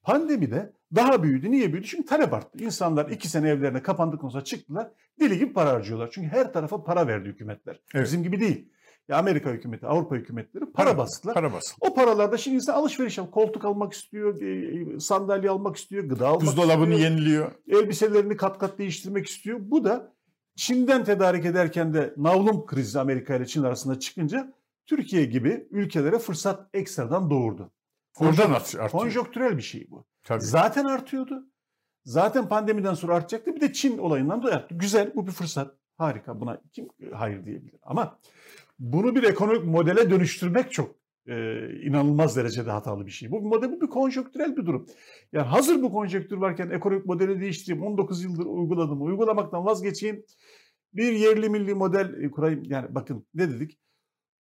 [0.04, 1.52] Pandemide daha büyüdü.
[1.52, 1.88] Niye büyüdü?
[1.88, 2.64] Çünkü talep arttı.
[2.64, 4.92] İnsanlar iki sene evlerine kapandıktan sonra çıktılar.
[5.20, 6.10] Deli gibi para harcıyorlar.
[6.12, 7.82] Çünkü her tarafa para verdi hükümetler.
[7.94, 8.06] Evet.
[8.06, 8.70] Bizim gibi değil.
[9.08, 11.34] Ya Amerika hükümeti, Avrupa hükümetleri para, para bastılar.
[11.34, 11.90] Para bastılar.
[11.92, 13.34] O paralarda şimdi insan alışveriş yapıyor.
[13.34, 17.12] Koltuk almak istiyor, e, sandalye almak istiyor, gıda almak Buzdolabını istiyor.
[17.12, 17.52] yeniliyor.
[17.68, 19.60] Elbiselerini kat kat değiştirmek istiyor.
[19.62, 20.14] Bu da
[20.58, 24.54] Çin'den tedarik ederken de navlum krizi Amerika ile Çin arasında çıkınca
[24.86, 27.72] Türkiye gibi ülkelere fırsat ekstradan doğurdu.
[28.20, 28.90] Oradan artıyor.
[28.90, 30.06] Konjonktürel bir şey bu.
[30.24, 30.42] Tabii.
[30.42, 31.48] Zaten artıyordu.
[32.06, 33.56] Zaten pandemiden sonra artacaktı.
[33.56, 34.76] Bir de Çin olayından da arttı.
[34.76, 35.76] Güzel bu bir fırsat.
[35.98, 37.76] Harika buna kim hayır diyebilir.
[37.84, 38.20] Ama
[38.80, 40.96] bunu bir ekonomik modele dönüştürmek çok
[41.28, 43.32] e, inanılmaz derecede hatalı bir şey.
[43.32, 44.86] Bu model, bu bir konjonktürel bir durum.
[45.34, 50.26] Yani hazır bu konjonktür varken ekonomik modeli değiştireyim, 19 yıldır uyguladım, uygulamaktan vazgeçeyim,
[50.94, 52.64] bir yerli milli model e, kurayım.
[52.64, 53.80] Yani bakın ne dedik?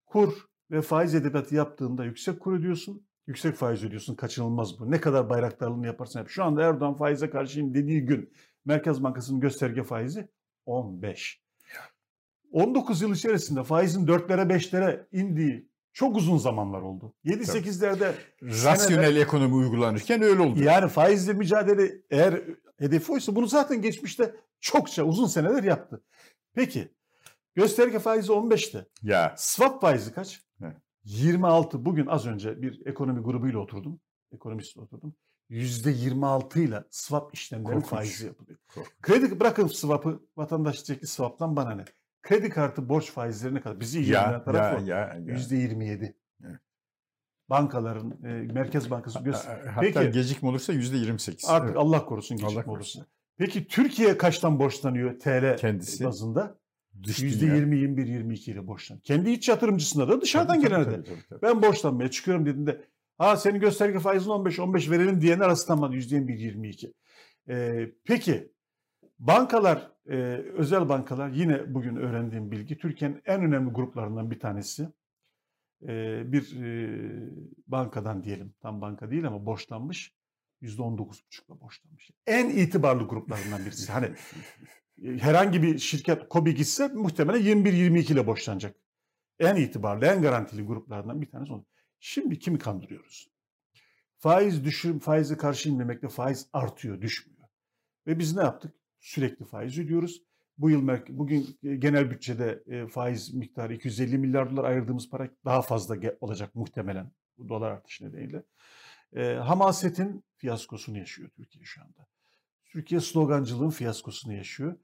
[0.05, 0.33] Kur
[0.71, 4.15] ve faiz edebiyatı yaptığında yüksek kur ödüyorsun, yüksek faiz ödüyorsun.
[4.15, 4.91] Kaçınılmaz bu.
[4.91, 6.29] Ne kadar bayraktarlığını yaparsan yap.
[6.29, 8.33] Şu anda Erdoğan faize karşıyım dediği gün
[8.65, 10.29] Merkez Bankası'nın gösterge faizi
[10.65, 11.41] 15.
[12.51, 15.66] 19 yıl içerisinde faizin 4'lere 5'lere indiği
[15.97, 17.13] çok uzun zamanlar oldu.
[17.25, 20.63] 7-8'lerde rasyonel senede, ekonomi uygulanırken öyle oldu.
[20.63, 22.41] Yani faizle mücadele eğer
[22.79, 26.03] hedefi oysa bunu zaten geçmişte çokça uzun seneler yaptı.
[26.53, 26.93] Peki
[27.55, 28.85] gösterge faizi 15'te.
[29.03, 29.35] Ya.
[29.37, 30.41] Swap faizi kaç?
[30.63, 30.77] Evet.
[31.03, 33.99] 26 bugün az önce bir ekonomi grubuyla oturdum.
[34.31, 35.15] Ekonomistle oturdum.
[35.49, 37.89] %26 ile swap işlemlerin Korkunç.
[37.89, 38.59] faizi yapılıyor.
[38.75, 39.01] Korkunç.
[39.01, 41.85] Kredi bırakın swap'ı vatandaş diyecek swap'tan bana ne?
[42.21, 45.35] Kredi kartı borç faizlerine kadar bizi ilgilendiren taraf ya, Ya, ya.
[45.35, 46.13] %27.
[46.45, 46.59] Evet.
[47.49, 49.57] Bankaların, e, Merkez Bankası göster.
[49.59, 51.47] Hatta Peki, gecikme olursa %28.
[51.49, 51.77] Artık evet.
[51.77, 53.05] Allah korusun gecikme Allah olursa.
[53.37, 56.05] Peki Türkiye kaçtan borçlanıyor TL Kendisi.
[56.05, 56.57] bazında?
[57.03, 58.99] Dış %20, 21, 22 ile borçlan.
[58.99, 61.03] Kendi iç yatırımcısında da dışarıdan gelene de.
[61.41, 62.81] Ben borçlanmaya çıkıyorum dediğinde
[63.17, 66.93] ha senin gösterge faizin 15, 15 verelim diyenler bana %21, 22.
[67.49, 68.51] Ee, peki
[69.19, 70.15] bankalar, e,
[70.53, 74.87] özel bankalar yine bugün öğrendiğim bilgi Türkiye'nin en önemli gruplarından bir tanesi.
[75.83, 76.89] Ee, bir e,
[77.67, 80.17] bankadan diyelim tam banka değil ama borçlanmış.
[80.61, 82.11] %19,5'la borçlanmış.
[82.27, 83.91] En itibarlı gruplarından birisi.
[83.91, 84.11] Hani
[85.19, 88.75] herhangi bir şirket KOBİ gitse muhtemelen 21-22 ile borçlanacak.
[89.39, 91.65] En itibarlı, en garantili gruplardan bir tanesi o.
[91.99, 93.29] Şimdi kimi kandırıyoruz?
[94.17, 97.47] Faiz düşür, faize karşı inmemekle faiz artıyor, düşmüyor.
[98.07, 98.75] Ve biz ne yaptık?
[98.99, 100.23] Sürekli faiz ödüyoruz.
[100.57, 105.97] Bu yıl bugün genel bütçede e, faiz miktarı 250 milyar dolar ayırdığımız para daha fazla
[106.21, 108.43] olacak muhtemelen bu dolar artışı nedeniyle.
[109.13, 112.07] E, hamasetin fiyaskosunu yaşıyor Türkiye şu anda.
[112.65, 114.75] Türkiye slogancılığın fiyaskosunu yaşıyor.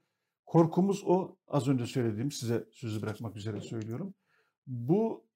[0.46, 4.14] Korkumuz o az önce söylediğim size sözü bırakmak üzere söylüyorum.
[4.66, 5.26] Bu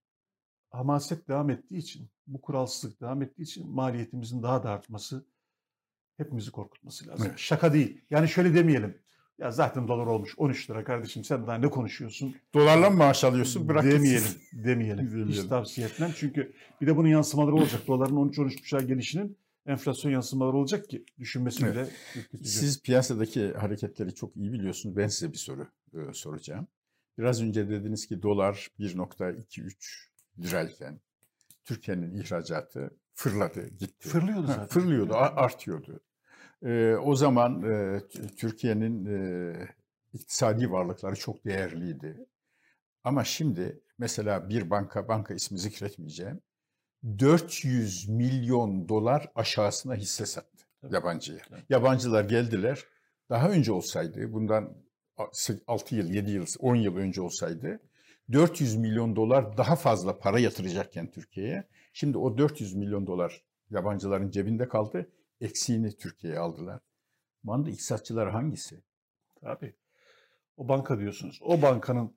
[0.70, 5.26] hamaset devam ettiği için, bu kuralsızlık devam ettiği için maliyetimizin daha da artması
[6.18, 7.26] hepimizi korkutması lazım.
[7.28, 7.38] Evet.
[7.38, 8.00] Şaka değil.
[8.10, 8.98] Yani şöyle demeyelim.
[9.38, 12.34] Ya zaten dolar olmuş 13 lira kardeşim sen daha ne konuşuyorsun?
[12.54, 13.68] Dolarla mı maaş alıyorsun?
[13.68, 14.64] Bırak demeyelim, gitsin.
[14.64, 15.06] demeyelim.
[15.06, 15.48] Hiç Demeyelim.
[15.48, 16.12] tavsiye etmem.
[16.16, 17.80] Çünkü bir de bunun yansımaları olacak.
[17.86, 21.74] Doların 13-13,5'a gelişinin enflasyon yansımaları olacak ki düşünmesi Evet.
[21.74, 21.88] bile
[22.20, 22.50] ürkütücü.
[22.50, 24.96] Siz piyasadaki hareketleri çok iyi biliyorsunuz.
[24.96, 26.66] Ben size bir soru e, soracağım.
[27.18, 29.72] Biraz önce dediniz ki dolar 1.23
[30.38, 31.00] lirayken
[31.64, 34.08] Türkiye'nin ihracatı fırladı, gitti.
[34.08, 34.66] Fırlıyordu Ha, zaten.
[34.66, 36.00] Fırlıyordu, a- artıyordu.
[36.62, 38.00] E, o zaman e,
[38.36, 39.54] Türkiye'nin e,
[40.12, 42.26] iktisadi varlıkları çok değerliydi.
[43.04, 46.40] Ama şimdi mesela bir banka, banka ismi zikretmeyeceğim,
[47.18, 50.94] 400 milyon dolar aşağısına hisse sattı Tabii.
[50.94, 51.38] yabancıya.
[51.48, 51.62] Tabii.
[51.68, 52.84] Yabancılar geldiler.
[53.30, 54.76] Daha önce olsaydı, bundan
[55.66, 57.80] 6 yıl, 7 yıl, 10 yıl önce olsaydı
[58.32, 64.68] 400 milyon dolar daha fazla para yatıracakken Türkiye'ye, şimdi o 400 milyon dolar yabancıların cebinde
[64.68, 65.10] kaldı.
[65.40, 66.80] Eksiğini Türkiye'ye aldılar.
[67.42, 68.82] Manda iktisatçıları hangisi?
[69.42, 69.74] Abi
[70.56, 71.40] o banka diyorsunuz.
[71.42, 72.16] O bankanın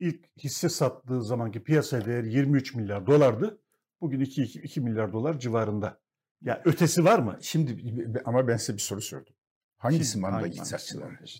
[0.00, 3.58] ilk hisse sattığı zamanki piyasa değeri 23 milyar dolardı.
[4.00, 6.00] Bugün 2, 2, 2 milyar dolar civarında.
[6.42, 7.38] Ya ötesi var mı?
[7.40, 7.82] Şimdi
[8.24, 9.34] ama ben size bir soru sordum.
[9.76, 10.36] Hangisi manda?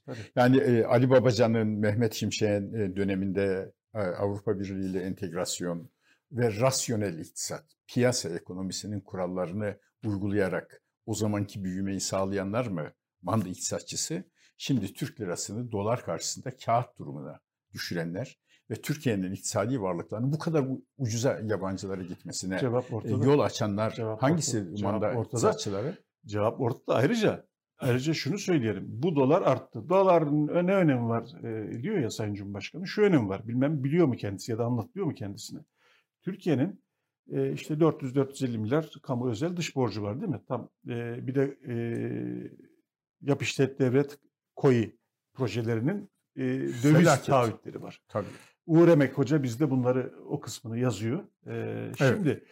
[0.07, 0.19] Tabii.
[0.37, 5.91] Yani e, Ali Babacan'ın, Mehmet Şimşek'in e, döneminde e, Avrupa Birliği ile entegrasyon
[6.33, 12.93] ve rasyonel iktisat, piyasa ekonomisinin kurallarını uygulayarak o zamanki büyümeyi sağlayanlar mı
[13.23, 14.25] manda iktisatçısı?
[14.59, 17.41] Şimdi Türk lirasını dolar karşısında kağıt durumuna
[17.75, 18.39] düşürenler
[18.71, 20.67] ve Türkiye'nin iktisadi varlıklarının bu kadar
[20.99, 24.77] ucuza yabancılara gitmesine Cevap e, yol açanlar Cevap hangisi ortada.
[24.77, 25.23] Cevap manda ortada.
[25.23, 25.99] iktisatçıları?
[26.27, 26.97] Cevap ortada.
[26.97, 27.47] Ayrıca
[27.79, 28.85] ayrıca şunu söyleyelim.
[28.89, 29.89] Bu dolar arttı.
[29.89, 32.87] Doların ne önemi var e, diyor ya Sayın Cumhurbaşkanı.
[32.87, 33.49] Şu önemi var.
[33.49, 35.61] Bilmem biliyor mu kendisi ya da anlatıyor mu kendisine?
[36.23, 36.85] Türkiye'nin
[37.33, 40.41] e, işte 400-450 milyar kamu özel dış borcu var değil mi?
[40.49, 41.77] Tam e, bir de e,
[43.21, 44.19] yap işlet devlet
[44.57, 44.87] koyu
[45.35, 47.27] projelerinin e, döviz Felaket.
[47.27, 48.01] taahhütleri var.
[48.09, 48.27] Tabii.
[48.67, 51.25] Uğur Emek Hoca bizde bunları o kısmını yazıyor.
[51.47, 51.97] Evet.
[51.99, 52.45] Şimdi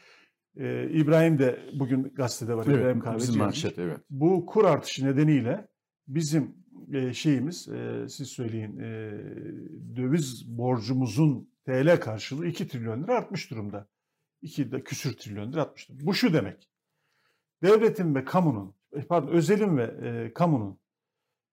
[0.56, 2.64] e, İbrahim de bugün gazetede var.
[2.64, 3.64] İbrahim Evet, Kahveci bizim yazmış.
[3.64, 3.98] manşet evet.
[4.10, 5.68] Bu kur artışı nedeniyle
[6.08, 6.54] bizim
[6.92, 9.10] e, şeyimiz e, siz söyleyin e,
[9.96, 13.88] döviz borcumuzun TL karşılığı 2 trilyon lira artmış durumda.
[14.44, 16.06] 2 de küsür trilyon lira durumda.
[16.06, 16.68] Bu şu demek.
[17.62, 18.74] Devletin ve kamunun
[19.08, 20.78] pardon özelin ve e, kamunun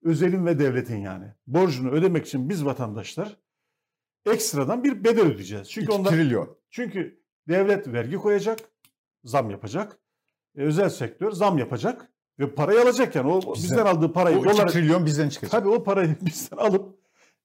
[0.04, 3.38] özelin ve devletin yani borcunu ödemek için biz vatandaşlar
[4.26, 5.70] ekstradan bir bedel ödeyeceğiz.
[5.70, 6.58] Çünkü onlar trilyon.
[6.70, 8.60] çünkü devlet vergi koyacak,
[9.24, 10.00] zam yapacak.
[10.58, 13.32] E, özel sektör zam yapacak ve parayı alacak yani.
[13.32, 15.52] O bizden, Bizden- aldığı parayı O 2 dolar trilyon bizden çıkacak.
[15.52, 16.98] tabii o parayı bizden alıp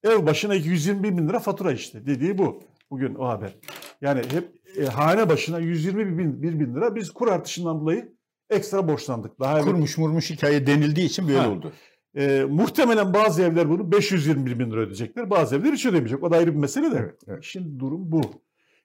[0.03, 2.63] ev başına 220 bin lira fatura işte dediği bu.
[2.91, 3.57] Bugün o haber.
[4.01, 8.13] Yani hep e, hane başına 120 bin, bir bin lira biz kur artışından dolayı
[8.51, 9.41] ekstra borçlandık.
[9.41, 11.51] Daha Kurmuş murmuş hikaye denildiği için böyle Ha.
[11.51, 11.73] oldu.
[12.15, 15.31] E, muhtemelen bazı evler bunu 521 bin lira ödeyecekler.
[15.31, 16.23] Bazı evler hiç ödemeyecek.
[16.23, 16.97] O da ayrı bir mesele de.
[16.99, 17.45] Evet, evet.
[17.45, 18.21] Şimdi durum bu.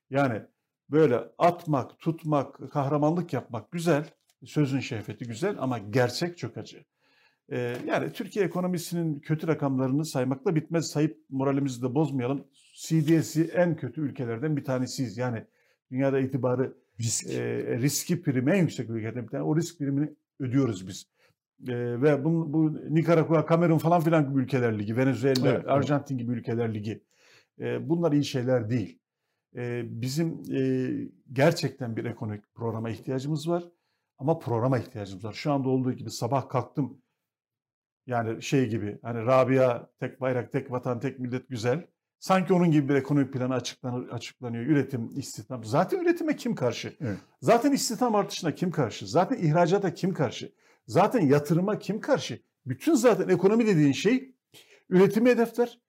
[0.10, 0.41] Yani
[0.89, 4.06] böyle atmak, tutmak, kahramanlık yapmak güzel.
[4.45, 6.84] Sözün şehveti güzel ama gerçek çok acı.
[7.50, 10.88] Ee, yani Türkiye ekonomisinin kötü rakamlarını saymakla bitmez.
[10.88, 12.48] Sayıp moralimizi de bozmayalım.
[12.74, 15.18] CDS'i en kötü ülkelerden bir tanesiyiz.
[15.18, 15.46] Yani
[15.92, 17.30] dünyada itibarı Risk.
[17.30, 19.44] e, riski primi en yüksek ülkelerden bir tane.
[19.44, 21.06] O risk primini ödüyoruz biz.
[21.68, 25.70] E, ve bu, bu Nikaragua, Kamerun falan filan gibi ülkeler ligi, Venezuela, Evet, evet.
[25.70, 27.04] Arjantin gibi ülkeler ligi.
[27.60, 29.00] E, bunlar iyi şeyler değil.
[29.56, 30.92] E, bizim e,
[31.34, 33.64] gerçekten bir ekonomik programa ihtiyacımız var.
[34.18, 35.34] Ama programa ihtiyacımız var.
[35.34, 37.02] Şu anda olduğu gibi sabah kalktım.
[38.08, 41.88] Yani şey gibi hani Rabia tek bayrak, tek vatan, tek millet güzel.
[42.20, 44.66] Sanki onun gibi bir ekonomik planı açıklanır, açıklanıyor.
[44.66, 45.64] Üretim, istihdam.
[45.64, 46.94] Zaten üretime kim karşı?
[47.00, 47.18] Evet.
[47.42, 49.08] Zaten istihdam artışına kim karşı?
[49.08, 50.52] Zaten ihracata kim karşı?
[50.88, 52.42] Zaten yatırıma kim karşı?
[52.66, 54.36] Bütün zaten ekonomi dediğin şey
[54.90, 55.80] üretimi hedefler.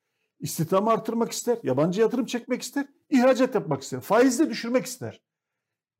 [0.40, 1.58] İstihdamı artırmak ister.
[1.62, 2.86] Yabancı yatırım çekmek ister.
[3.10, 4.00] ihracat yapmak ister.
[4.00, 5.22] Faizle düşürmek ister.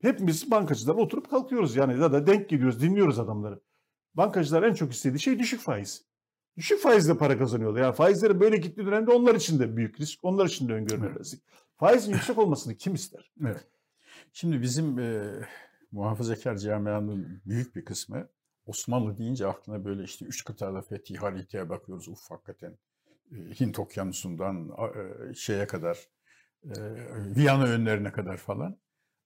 [0.01, 3.61] Hepimiz bankacılar oturup kalkıyoruz yani ya da denk geliyoruz, dinliyoruz adamları.
[4.15, 6.05] Bankacılar en çok istediği şey düşük faiz.
[6.57, 7.81] Düşük faizle para kazanıyorlar.
[7.81, 11.43] Yani faizlerin böyle gittiği dönemde onlar için de büyük risk, onlar için de öngörülemezlik.
[11.77, 13.33] Faizin yüksek olmasını kim ister?
[13.43, 13.69] Evet.
[14.33, 15.25] Şimdi bizim e,
[15.93, 18.29] muhafazakar camianın büyük bir kısmı
[18.67, 22.09] Osmanlı deyince aklına böyle işte üç kıtada fethi hariteye bakıyoruz.
[22.09, 22.79] Uf hakikaten
[23.33, 26.09] e, Hint okyanusundan e, şeye kadar
[26.65, 26.73] e,
[27.37, 28.79] Viyana önlerine kadar falan.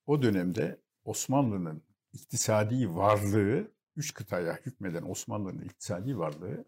[0.06, 6.64] O dönemde Osmanlı'nın iktisadi varlığı üç kıtaya hükmeden Osmanlı'nın iktisadi varlığı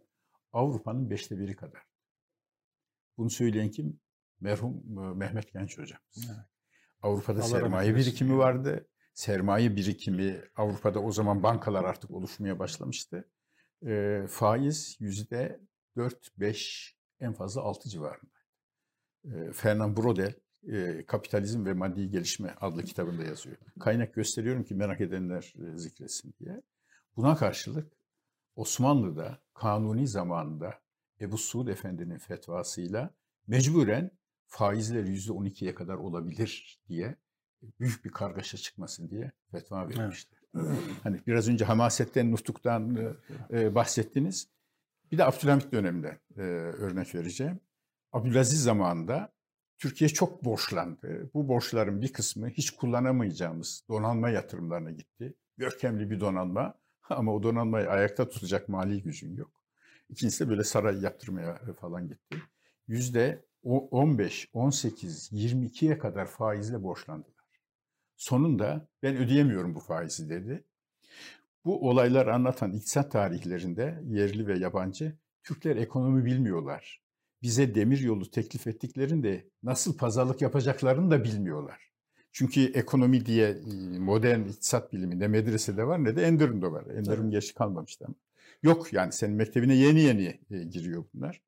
[0.53, 1.83] Avrupa'nın beşte biri kadar.
[3.17, 4.01] Bunu söyleyen kim?
[4.41, 6.27] Merhum e, Mehmet Genç hocamız.
[6.27, 6.47] Evet.
[7.03, 8.89] Avrupa'da Allah sermaye birikimi vardı.
[9.15, 13.29] Sermaye birikimi Avrupa'da o zaman bankalar artık oluşmaya başlamıştı.
[13.87, 15.61] E, faiz yüzde
[15.97, 18.39] 4-5 en fazla 6 civarında.
[19.53, 20.35] Fernand Brodel
[21.07, 23.57] Kapitalizm ve Maddi Gelişme adlı kitabında yazıyor.
[23.81, 26.63] Kaynak gösteriyorum ki merak edenler zikresin diye.
[27.19, 27.93] Buna karşılık
[28.57, 30.81] Osmanlı'da kanuni zamanında
[31.21, 33.11] Ebu Suud Efendi'nin fetvasıyla
[33.47, 34.11] mecburen
[34.47, 37.17] faizler %12'ye kadar olabilir diye
[37.81, 40.41] büyük bir kargaşa çıkmasın diye fetva vermişler.
[40.57, 40.79] Evet.
[41.03, 43.15] Hani biraz önce hamasetten, nutuktan
[43.51, 44.49] e, bahsettiniz.
[45.13, 47.61] Bir de Abdülhamit döneminden e, örnek vereceğim.
[48.13, 49.33] Abdülaziz zamanında
[49.79, 51.31] Türkiye çok borçlandı.
[51.35, 55.35] Bu borçların bir kısmı hiç kullanamayacağımız donanma yatırımlarına gitti.
[55.57, 56.75] Görkemli bir donanma
[57.17, 59.51] ama o donanmayı ayakta tutacak mali gücün yok.
[60.09, 62.37] İkincisi de böyle saray yaptırmaya falan gitti.
[62.89, 67.47] Yüzde 15, 18, 22'ye kadar faizle borçlandılar.
[68.17, 70.65] Sonunda ben ödeyemiyorum bu faizi dedi.
[71.65, 77.03] Bu olaylar anlatan iktisat tarihlerinde yerli ve yabancı Türkler ekonomi bilmiyorlar.
[77.43, 81.88] Bize demir yolu teklif ettiklerinde nasıl pazarlık yapacaklarını da bilmiyorlar.
[82.39, 83.57] Çünkü ekonomi diye
[83.99, 86.87] modern iktisat bilimi ne medresede var ne de Enderun'da var.
[86.87, 87.33] Enderun evet.
[87.33, 88.15] geç kalmamıştı ama.
[88.63, 91.43] Yok yani senin mektebine yeni yeni e, giriyor bunlar.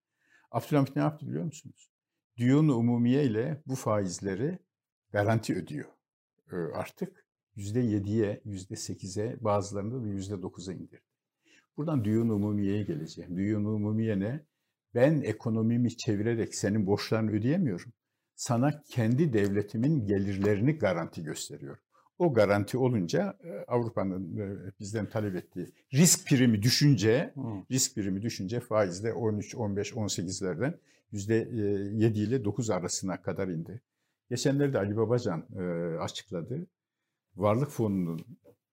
[0.50, 1.90] Abdülhamit ne yaptı biliyor musunuz?
[2.36, 4.58] Diyonu umumiye ile bu faizleri
[5.12, 5.88] garanti ödüyor.
[6.52, 7.26] E, artık
[7.56, 11.02] %7'ye, %8'e bazılarında da %9'a indirdi.
[11.76, 13.36] Buradan düğün umumiyeye geleceğim.
[13.36, 14.44] Düğün umumiye ne?
[14.94, 17.92] Ben ekonomimi çevirerek senin borçlarını ödeyemiyorum.
[18.40, 21.82] Sana kendi devletimin gelirlerini garanti gösteriyorum.
[22.18, 24.36] O garanti olunca Avrupa'nın
[24.80, 27.34] bizden talep ettiği risk primi düşünce,
[27.70, 30.78] risk primi düşünce faizde 13, 15, 18'lerden
[31.12, 33.80] %7 ile 9 arasına kadar indi.
[34.30, 35.40] Geçenlerde Ali Babacan
[36.00, 36.66] açıkladı.
[37.36, 38.20] Varlık fonunun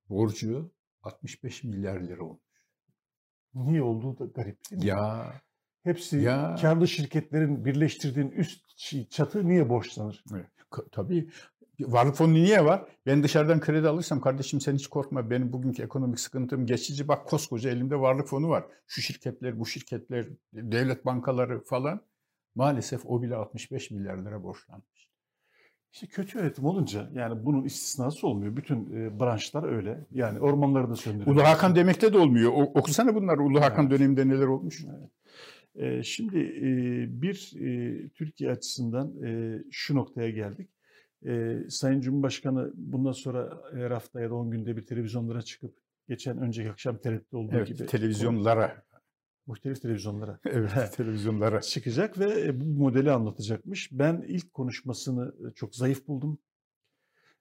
[0.09, 0.71] borcu
[1.03, 2.41] 65 milyar lira olmuş.
[3.53, 4.87] Niye olduğu da garip değil mi?
[4.87, 5.33] Ya
[5.87, 8.61] Hepsi ya, karlı şirketlerin birleştirdiğin üst
[9.09, 10.23] çatı niye borçlanır?
[10.33, 10.45] Evet,
[10.91, 11.29] tabii
[11.79, 12.85] Varlık fonu niye var?
[13.05, 15.29] Ben dışarıdan kredi alırsam kardeşim sen hiç korkma.
[15.29, 17.07] Benim bugünkü ekonomik sıkıntım geçici.
[17.07, 18.65] Bak koskoca elimde varlık fonu var.
[18.87, 22.01] Şu şirketler, bu şirketler, devlet bankaları falan.
[22.55, 25.09] Maalesef o bile 65 milyar lira borçlanmış.
[25.93, 28.55] İşte kötü yönetim olunca yani bunun istisnası olmuyor.
[28.55, 30.05] Bütün e, branşlar öyle.
[30.11, 31.35] Yani ormanları da söndürüyor.
[31.35, 32.51] Ulu Hakan demekte de olmuyor.
[32.55, 33.99] O, okusana bunlar Ulu Hakan evet.
[33.99, 34.85] döneminde neler olmuş.
[34.85, 35.09] Evet.
[35.77, 40.69] E, şimdi e, bir e, Türkiye açısından e, şu noktaya geldik.
[41.25, 45.75] E, Sayın Cumhurbaşkanı bundan sonra her hafta ya da 10 günde bir televizyonlara çıkıp
[46.07, 48.83] geçen önceki akşam TRT'de olduğu evet, gibi televizyonlara
[49.47, 53.89] muhtelif televizyonlara evet televizyonlara çıkacak ve e, bu modeli anlatacakmış.
[53.91, 56.39] Ben ilk konuşmasını e, çok zayıf buldum.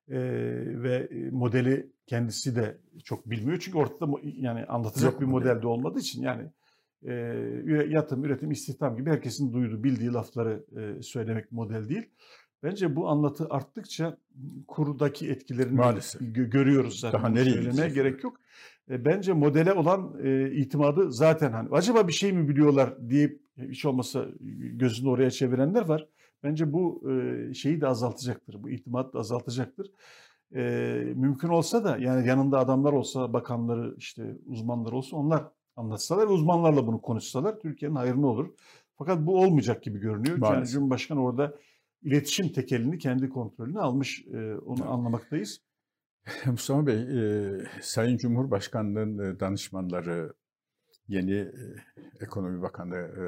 [0.09, 0.19] Ee,
[0.83, 5.99] ve modeli kendisi de çok bilmiyor çünkü ortada yani anlatacak Yok bir model de olmadığı
[5.99, 6.51] için yani
[7.03, 7.13] e,
[7.89, 12.11] yatım, üretim, istihdam gibi herkesin duyduğu, bildiği lafları e, söylemek model değil.
[12.63, 14.19] Bence bu anlatı arttıkça
[14.69, 16.21] kurudaki etkilerini Maalesef.
[16.21, 17.21] Gö- görüyoruz zaten.
[17.21, 18.41] Daha nereye söylemeye gerek yok.
[18.91, 23.85] E, bence modele olan e, itimadı zaten hani acaba bir şey mi biliyorlar deyip hiç
[23.85, 24.27] olmasa
[24.73, 26.09] gözünü oraya çevirenler var.
[26.43, 28.63] Bence bu e, şeyi de azaltacaktır.
[28.63, 29.91] Bu itimat da azaltacaktır.
[30.55, 30.63] E,
[31.17, 35.45] mümkün olsa da yani yanında adamlar olsa, bakanları işte uzmanlar olsa onlar
[35.77, 38.55] anlatsalar, uzmanlarla bunu konuşsalar Türkiye'nin hayrına olur.
[38.99, 40.37] Fakat bu olmayacak gibi görünüyor.
[40.37, 40.57] Maalesef.
[40.57, 41.57] Yani Cumhurbaşkanı orada
[42.03, 44.25] iletişim tekelini kendi kontrolüne almış.
[44.27, 44.91] E, onu evet.
[44.91, 45.61] anlamaktayız.
[46.47, 50.35] Mustafa Bey, e, Sayın Cumhurbaşkanı'nın e, danışmanları,
[51.09, 51.55] yeni e,
[52.21, 53.23] Ekonomi Bakanı, e,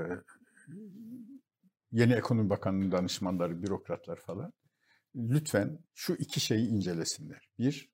[1.93, 4.53] yeni Ekonomi Bakanı'nın danışmanları, bürokratlar falan
[5.15, 7.49] lütfen şu iki şeyi incelesinler.
[7.59, 7.91] Bir,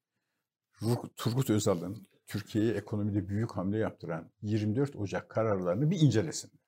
[1.17, 6.65] Turgut Özal'ın Türkiye'ye ekonomide büyük hamle yaptıran 24 Ocak kararlarını bir incelesinler.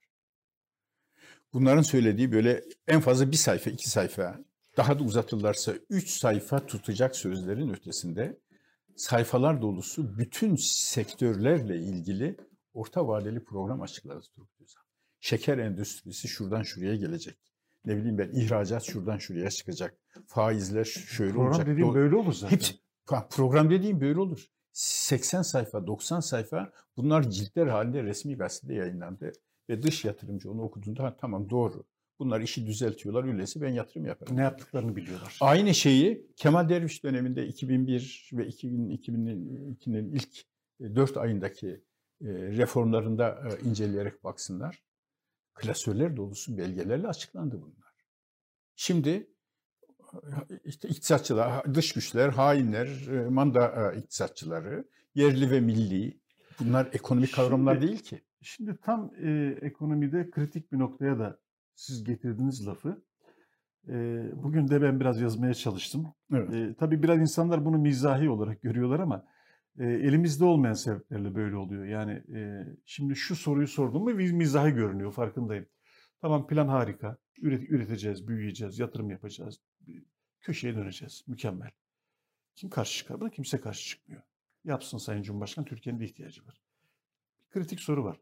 [1.52, 4.38] Bunların söylediği böyle en fazla bir sayfa, iki sayfa,
[4.76, 8.40] daha da uzatırlarsa üç sayfa tutacak sözlerin ötesinde
[8.96, 12.36] sayfalar dolusu bütün sektörlerle ilgili
[12.74, 14.80] orta vadeli program açıkladı Turgut Özal.
[15.20, 17.38] Şeker endüstrisi şuradan şuraya gelecek.
[17.84, 19.98] Ne bileyim ben ihracat şuradan şuraya çıkacak.
[20.26, 21.66] Faizler şöyle program olacak.
[21.66, 22.56] Program dediğim böyle olur zaten.
[22.56, 22.74] Hepsi,
[23.30, 24.46] program dediğim böyle olur.
[24.76, 29.32] 80 sayfa, 90 sayfa bunlar ciltler halinde resmi gazetede yayınlandı.
[29.68, 31.84] Ve dış yatırımcı onu okuduğunda ha, tamam doğru.
[32.18, 33.24] Bunlar işi düzeltiyorlar.
[33.24, 34.36] Öyleyse ben yatırım yaparım.
[34.36, 35.38] Ne yaptıklarını biliyorlar.
[35.40, 40.44] Aynı şeyi Kemal Derviş döneminde 2001 ve 2000, 2002'nin ilk
[40.80, 41.68] 4 e, ayındaki
[42.20, 44.82] e, reformlarında e, inceleyerek baksınlar.
[45.54, 47.94] Klasörler dolusu belgelerle açıklandı bunlar.
[48.74, 49.30] Şimdi
[50.64, 52.88] işte iktisatçılar, dış güçler, hainler,
[53.28, 56.20] manda iktisatçıları, yerli ve milli
[56.60, 58.22] bunlar ekonomik kavramlar değil ki.
[58.42, 61.38] Şimdi tam e, ekonomide kritik bir noktaya da
[61.74, 63.02] siz getirdiniz lafı.
[63.88, 66.06] E, bugün de ben biraz yazmaya çalıştım.
[66.32, 66.54] Evet.
[66.54, 69.24] E, tabii biraz insanlar bunu mizahi olarak görüyorlar ama
[69.78, 71.84] e, elimizde olmayan sebeplerle böyle oluyor.
[71.84, 75.66] Yani e, şimdi şu soruyu sordum mu mizahi görünüyor farkındayım.
[76.26, 77.16] Tamam plan harika.
[77.42, 79.60] Üret, üreteceğiz, büyüyeceğiz, yatırım yapacağız.
[80.40, 81.24] Köşeye döneceğiz.
[81.26, 81.70] Mükemmel.
[82.54, 83.30] Kim karşı çıkar buna?
[83.30, 84.22] Kimse karşı çıkmıyor.
[84.64, 85.64] Yapsın Sayın Cumhurbaşkanı.
[85.64, 86.60] Türkiye'nin de ihtiyacı var.
[87.40, 88.20] Bir kritik soru var.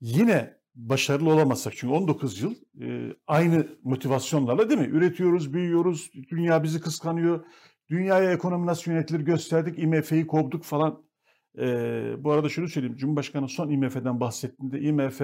[0.00, 4.86] Yine başarılı olamazsak çünkü 19 yıl e, aynı motivasyonlarla değil mi?
[4.86, 7.44] Üretiyoruz, büyüyoruz, dünya bizi kıskanıyor.
[7.88, 11.04] Dünyaya ekonomi nasıl yönetilir gösterdik, IMF'yi kovduk falan.
[11.58, 11.64] E,
[12.18, 15.20] bu arada şunu söyleyeyim, Cumhurbaşkanı son IMF'den bahsettiğinde IMF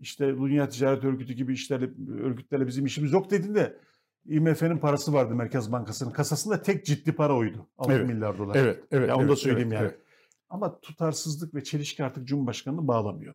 [0.00, 1.90] işte Dünya Ticaret Örgütü gibi işlerle,
[2.22, 3.78] örgütlerle bizim işimiz yok dediğinde
[4.26, 7.68] IMF'nin parası vardı Merkez Bankası'nın kasasında tek ciddi para oydu.
[7.78, 8.54] 6 Evet, milyar dolar.
[8.54, 9.08] Evet, evet.
[9.08, 9.90] Ya onu da söyleyeyim evet, yani.
[9.90, 10.00] evet.
[10.48, 13.34] Ama tutarsızlık ve çelişki artık Cumhurbaşkanı'nı bağlamıyor.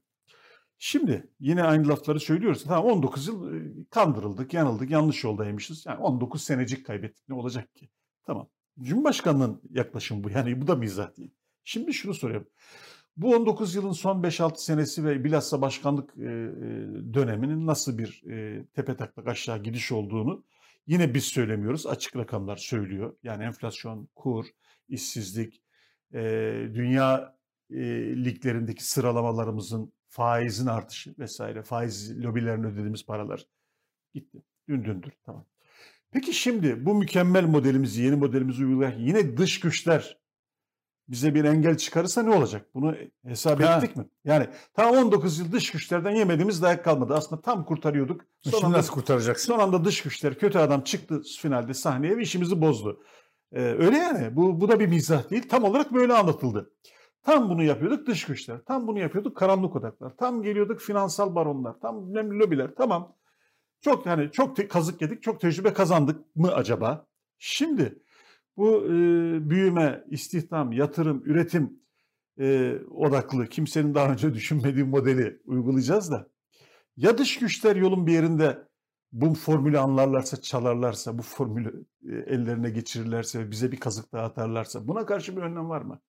[0.78, 2.63] Şimdi yine aynı lafları söylüyoruz.
[2.63, 5.86] Tamam 19 yıl e, kandırıldık, yanıldık, yanlış yoldaymışız.
[5.86, 7.89] Yani 19 senecik kaybettik ne olacak ki?
[8.25, 8.49] Tamam.
[8.82, 10.30] Cumhurbaşkanının yaklaşımı bu.
[10.30, 11.32] Yani bu da mizah değil.
[11.63, 12.47] Şimdi şunu soruyorum.
[13.17, 16.28] Bu 19 yılın son 5-6 senesi ve bilhassa başkanlık e, e,
[17.13, 20.43] döneminin nasıl bir e, tepe taklak aşağı gidiş olduğunu
[20.88, 21.88] yine biz söylemiyoruz.
[21.88, 23.15] Açık rakamlar söylüyor.
[23.23, 24.45] Yani enflasyon, kur,
[24.89, 25.62] işsizlik,
[26.73, 27.36] dünya
[28.25, 33.45] liglerindeki sıralamalarımızın faizin artışı vesaire, faiz lobilerine ödediğimiz paralar
[34.13, 34.43] gitti.
[34.69, 35.45] Dün dündür tamam.
[36.12, 40.17] Peki şimdi bu mükemmel modelimizi, yeni modelimizi uygularken yine dış güçler
[41.07, 42.65] bize bir engel çıkarırsa ne olacak?
[42.73, 43.77] Bunu hesap Ha.
[43.77, 44.05] ettik mi?
[44.25, 47.13] Yani tam 19 yıl dış güçlerden yemediğimiz dayak kalmadı.
[47.13, 48.21] Aslında tam kurtarıyorduk.
[48.41, 49.53] Son Şimdi anda, nasıl kurtaracaksın?
[49.53, 53.03] son anda dış güçler, kötü adam çıktı finalde sahneye ve işimizi bozdu.
[53.51, 54.35] Ee, öyle yani.
[54.35, 55.49] Bu, bu da bir mizah değil.
[55.49, 56.71] Tam olarak böyle anlatıldı.
[57.23, 58.59] Tam bunu yapıyorduk dış güçler.
[58.67, 60.17] Tam bunu yapıyorduk karanlık odaklar.
[60.17, 61.79] Tam geliyorduk finansal baronlar.
[61.81, 62.71] Tam önemli lobiler.
[62.77, 63.15] Tamam.
[63.81, 67.05] Çok hani çok kazık yedik, çok tecrübe kazandık mı acaba?
[67.37, 67.99] Şimdi
[68.57, 68.89] bu e,
[69.49, 71.79] büyüme, istihdam, yatırım, üretim
[72.39, 76.27] e, odaklı kimsenin daha önce düşünmediği modeli uygulayacağız da
[76.97, 78.67] ya dış güçler yolun bir yerinde
[79.11, 84.87] bu formülü anlarlarsa, çalarlarsa, bu formülü e, ellerine geçirirlerse ve bize bir kazık daha atarlarsa
[84.87, 86.01] buna karşı bir önlem var mı?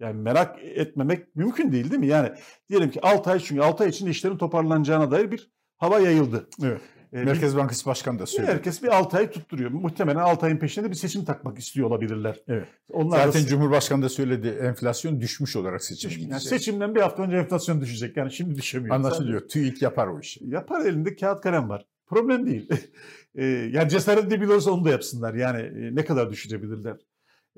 [0.00, 2.06] Yani merak etmemek mümkün değil değil mi?
[2.06, 2.32] Yani
[2.68, 6.48] diyelim ki 6 ay çünkü 6 ay içinde işlerin toparlanacağına dair bir hava yayıldı.
[6.62, 6.80] Evet.
[7.16, 8.52] E, bir- Merkez Bankası Başkanı da söyledi.
[8.52, 9.70] herkes bir 6 ay tutturuyor.
[9.70, 12.40] Muhtemelen 6 ayın peşinde de bir seçim takmak istiyor olabilirler.
[12.48, 12.68] Evet.
[12.88, 16.48] Onlar Zaten da Cumhurbaşkanı da söyledi enflasyon düşmüş olarak seçim yani gidecek.
[16.48, 18.16] seçimden bir hafta önce enflasyon düşecek.
[18.16, 18.96] Yani şimdi düşemiyor.
[18.96, 19.48] Anlaşılıyor.
[19.48, 20.48] TÜİK yapar o işi.
[20.48, 21.86] Yapar elinde kağıt kalem var.
[22.06, 22.70] Problem değil.
[23.34, 25.34] e, yani cesaret edebiliyorsa onu da yapsınlar.
[25.34, 26.96] Yani e, ne kadar düşürebilirler.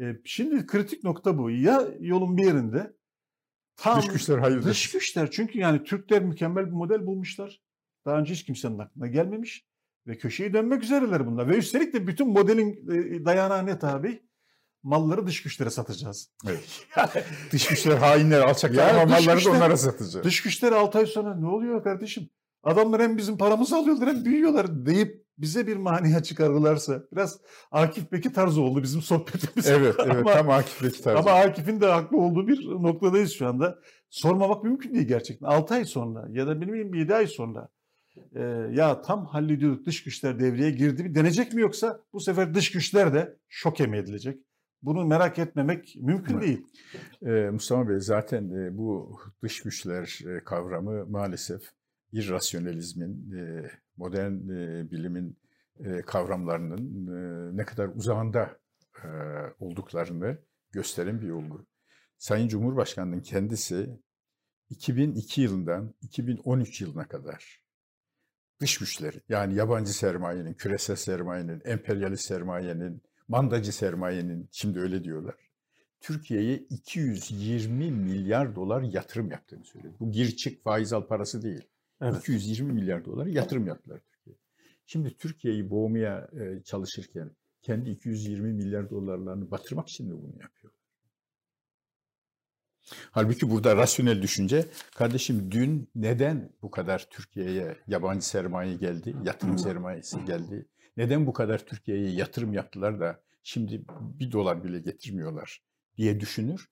[0.01, 1.51] E, şimdi kritik nokta bu.
[1.51, 2.93] Ya yolun bir yerinde
[3.77, 4.69] tam Dış güçler hayırdır.
[4.71, 7.61] Dış güçler çünkü yani Türkler mükemmel bir model bulmuşlar.
[8.09, 9.67] Daha önce hiç kimsenin aklına gelmemiş.
[10.07, 11.49] Ve köşeyi dönmek üzereler bunlar.
[11.49, 14.23] Ve üstelik de bütün modelin e, dayanağı ne tabi?
[14.83, 16.33] Malları dış güçlere satacağız.
[16.47, 16.87] Evet.
[17.53, 20.25] Dış güçler hainler, alçaklar ama malları da güçler- onlara satacak.
[20.25, 22.29] Dış güçler 6 ay sonra ne oluyor kardeşim?
[22.63, 27.39] Adamlar hem bizim paramızı alıyorlar hem büyüyorlar deyip bize bir maniye çıkarırlarsa biraz
[27.71, 29.67] Akif Beki tarzı oldu bizim sohbetimiz.
[29.67, 30.17] Evet, evet.
[30.27, 31.19] ama, tam Akif Beki tarzı.
[31.19, 33.79] ama Akif'in de haklı olduğu bir noktadayız şu anda.
[34.11, 35.47] Sormamak mümkün değil gerçekten.
[35.47, 37.69] 6 ay sonra ya da benim 7 ay sonra
[38.35, 42.73] e, ya tam hallediyorduk dış güçler devreye girdi mi denecek mi yoksa bu sefer dış
[42.73, 44.41] güçler de şok mi edilecek?
[44.83, 46.43] Bunu merak etmemek mümkün Evet.
[46.43, 46.67] değil.
[47.23, 51.63] Ee, Mustafa Bey zaten e, bu dış güçler e, kavramı maalesef
[52.13, 55.39] irrasyonalizmin, e, modern e, bilimin
[55.85, 58.59] e, kavramlarının e, ne kadar uzağında
[59.05, 59.09] e,
[59.59, 60.39] olduklarını
[60.73, 61.67] gösteren bir olgu.
[62.19, 64.01] Sayın Cumhurbaşkanı'nın kendisi
[64.71, 67.63] 2002 yılından 2013 yılına kadar
[68.61, 75.35] dış güçleri yani yabancı sermayenin, küresel sermayenin, emperyalist sermayenin, mandacı sermayenin şimdi öyle diyorlar.
[76.01, 79.95] Türkiye'ye 220 milyar dolar yatırım yaptığını söyledi.
[80.01, 81.63] Bu gir çık faiz al parası değil.
[82.01, 82.21] Evet.
[82.21, 84.39] 220 milyar dolar yatırım yaptılar Türkiye'ye.
[84.87, 87.31] Şimdi Türkiye'yi boğmaya e, çalışırken
[87.63, 90.73] kendi 220 milyar dolarlarını batırmak için mi bunu yapıyor?
[93.11, 94.65] Halbuki burada rasyonel düşünce,
[94.95, 100.67] kardeşim dün neden bu kadar Türkiye'ye yabancı sermaye geldi, yatırım sermayesi geldi?
[100.97, 105.63] Neden bu kadar Türkiye'ye yatırım yaptılar da şimdi bir dolar bile getirmiyorlar
[105.97, 106.69] diye düşünür.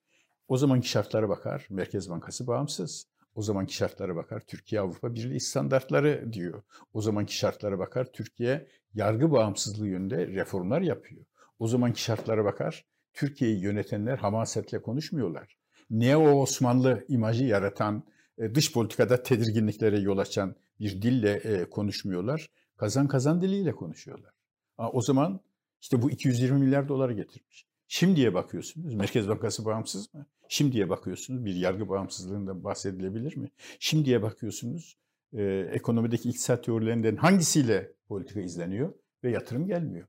[0.49, 3.07] O zamanki şartlara bakar, Merkez Bankası bağımsız.
[3.35, 6.63] O zamanki şartlara bakar, Türkiye Avrupa Birliği standartları diyor.
[6.93, 11.25] O zamanki şartlara bakar, Türkiye yargı bağımsızlığı yönünde reformlar yapıyor.
[11.59, 15.57] O zamanki şartlara bakar, Türkiye'yi yönetenler hamasetle konuşmuyorlar.
[15.91, 18.05] Neo Osmanlı imajı yaratan
[18.39, 22.51] e, dış politikada tedirginliklere yol açan bir dille e, konuşmuyorlar.
[22.77, 24.33] Kazan kazan diliyle konuşuyorlar.
[24.79, 25.41] O zaman
[25.81, 27.67] işte bu 220 milyar doları getirmiş.
[27.89, 28.95] Şimdiye bakıyorsunuz.
[28.95, 30.27] Merkez Bankası bağımsız mı?
[30.49, 31.45] Şimdiye bakıyorsunuz.
[31.45, 33.51] Bir yargı bağımsızlığından bahsedilebilir mi?
[33.81, 34.97] Şimdiye bakıyorsunuz.
[35.33, 38.93] E, ekonomideki iktisat teorilerinden hangisiyle politika izleniyor
[39.25, 40.07] ve yatırım gelmiyor.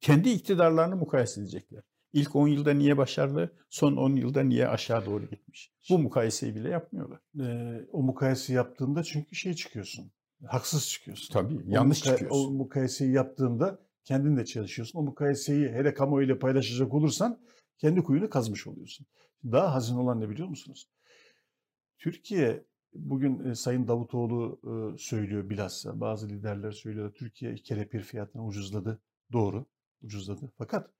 [0.00, 1.82] Kendi iktidarlarını mukayese edecekler.
[2.12, 5.72] İlk 10 yılda niye başarılı, son 10 yılda niye aşağı doğru gitmiş?
[5.90, 7.20] Bu mukayeseyi bile yapmıyorlar.
[7.40, 10.12] E, o mukayese yaptığında çünkü şey çıkıyorsun.
[10.46, 11.32] Haksız çıkıyorsun.
[11.32, 12.48] Tabii, yanlış o muka- çıkıyorsun.
[12.48, 14.98] O mukayeseyi yaptığında kendin de çalışıyorsun.
[14.98, 17.40] O mukayeseyi hele kamuoyuyla paylaşacak olursan
[17.78, 19.06] kendi kuyunu kazmış oluyorsun.
[19.44, 20.88] Daha hazin olan ne biliyor musunuz?
[21.98, 24.60] Türkiye bugün Sayın Davutoğlu
[24.98, 29.02] söylüyor bilhassa bazı liderler söylüyor Türkiye kelepir fiyatını ucuzladı.
[29.32, 29.66] Doğru
[30.02, 30.52] ucuzladı.
[30.58, 30.90] Fakat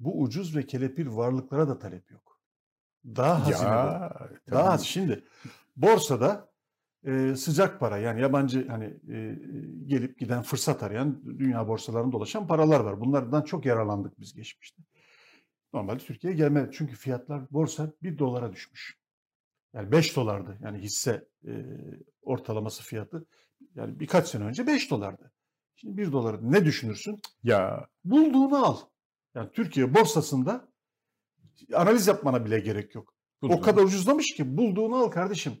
[0.00, 2.40] bu ucuz ve kelepir varlıklara da talep yok.
[3.04, 4.84] Daha hazine Ya, daha az.
[4.86, 5.24] Şimdi
[5.76, 6.50] borsada
[7.04, 9.38] e, sıcak para yani yabancı hani e,
[9.86, 13.00] gelip giden fırsat arayan dünya borsalarında dolaşan paralar var.
[13.00, 14.82] Bunlardan çok yararlandık biz geçmişte.
[15.72, 18.98] Normalde Türkiye'ye gelmedi çünkü fiyatlar borsa 1 dolara düşmüş.
[19.74, 21.52] Yani 5 dolardı yani hisse e,
[22.22, 23.26] ortalaması fiyatı.
[23.74, 25.32] Yani birkaç sene önce 5 dolardı.
[25.76, 27.20] Şimdi 1 doları ne düşünürsün?
[27.42, 28.76] Ya Bulduğunu al.
[29.34, 30.68] Yani Türkiye borsasında
[31.74, 33.14] analiz yapmana bile gerek yok.
[33.42, 35.52] O kadar ucuzlamış ki bulduğunu al kardeşim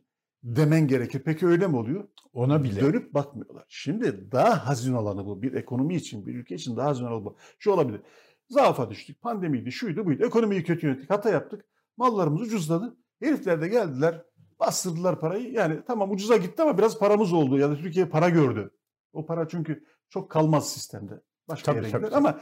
[0.42, 1.22] demen gerekir.
[1.24, 2.08] Peki öyle mi oluyor?
[2.32, 3.64] ona bile Dönüp bakmıyorlar.
[3.68, 5.42] Şimdi daha hazin olanı bu.
[5.42, 7.36] Bir ekonomi için, bir ülke için daha hazin olanı bu.
[7.58, 8.00] Şu olabilir.
[8.48, 9.20] Zaafa düştük.
[9.20, 10.24] Pandemiydi, şuydu, buydu.
[10.24, 11.10] Ekonomiyi kötü yönettik.
[11.10, 11.64] Hata yaptık.
[11.96, 12.96] Mallarımız ucuzladı.
[13.22, 14.22] Herifler de geldiler.
[14.60, 15.52] Bastırdılar parayı.
[15.52, 17.58] Yani tamam ucuza gitti ama biraz paramız oldu.
[17.58, 18.70] Ya da Türkiye para gördü.
[19.12, 21.20] O para çünkü çok kalmaz sistemde.
[21.48, 22.10] Başka Tabii, yere tabii, gider.
[22.10, 22.28] tabii.
[22.28, 22.40] Ama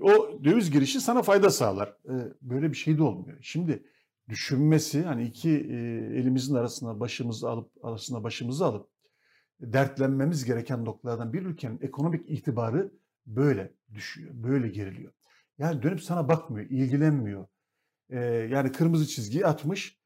[0.00, 1.96] o döviz girişi sana fayda sağlar.
[2.08, 3.38] Ee, Böyle bir şey de olmuyor.
[3.42, 3.84] Şimdi
[4.28, 5.76] düşünmesi hani iki e,
[6.18, 8.88] elimizin arasına başımızı alıp arasına başımızı alıp
[9.60, 12.92] dertlenmemiz gereken noktalardan bir ülkenin ekonomik itibarı
[13.26, 15.12] böyle düşüyor, böyle geriliyor.
[15.58, 17.46] Yani dönüp sana bakmıyor, ilgilenmiyor.
[18.10, 18.20] Ee,
[18.50, 19.98] yani kırmızı çizgiyi atmış,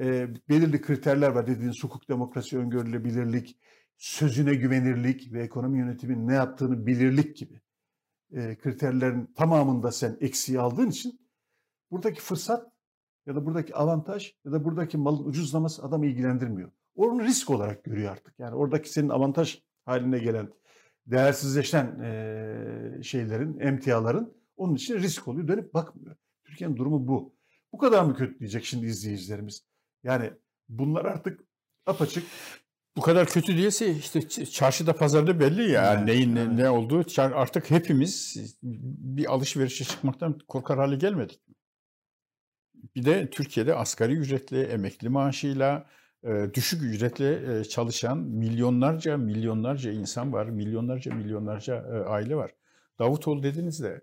[0.00, 3.58] e, belirli kriterler var dediğiniz hukuk, demokrasi, öngörülebilirlik,
[3.96, 7.60] sözüne güvenirlik ve ekonomi yönetimin ne yaptığını bilirlik gibi
[8.34, 11.20] e, kriterlerin tamamında sen eksiği aldığın için
[11.90, 12.72] buradaki fırsat
[13.26, 16.70] ya da buradaki avantaj ya da buradaki malın ucuzlaması adamı ilgilendirmiyor.
[16.94, 18.38] Onu risk olarak görüyor artık.
[18.38, 20.48] Yani oradaki senin avantaj haline gelen
[21.06, 25.48] değersizleşen e, şeylerin, emtiaların onun için risk oluyor.
[25.48, 26.16] Dönüp bakmıyor.
[26.44, 27.34] Türkiye'nin durumu bu.
[27.72, 29.66] Bu kadar mı kötü diyecek şimdi izleyicilerimiz?
[30.02, 30.32] Yani
[30.68, 31.40] bunlar artık
[31.86, 32.24] apaçık
[32.96, 36.52] bu kadar kötü değilse işte çarşıda pazarda belli ya Evet, neyin ne, evet.
[36.52, 37.04] ne olduğu.
[37.18, 41.40] Artık hepimiz bir alışverişe çıkmaktan korkar hale gelmedik.
[42.96, 45.86] Bir de Türkiye'de asgari ücretli, emekli maaşıyla,
[46.24, 50.46] e, düşük ücretle e, çalışan milyonlarca milyonlarca insan var.
[50.46, 52.50] Milyonlarca milyonlarca e, aile var.
[52.98, 54.00] Davutoğlu dediniz de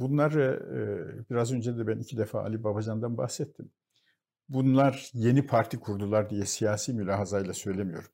[0.00, 3.70] bunlar e, biraz önce de ben iki defa Ali Babacan'dan bahsettim.
[4.50, 8.10] Bunlar yeni parti kurdular diye siyasi mülahazayla söylemiyorum.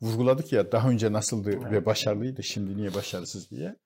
[0.00, 3.76] Vurguladık ya daha önce nasıldı ve başarılıydı şimdi niye başarısız diye.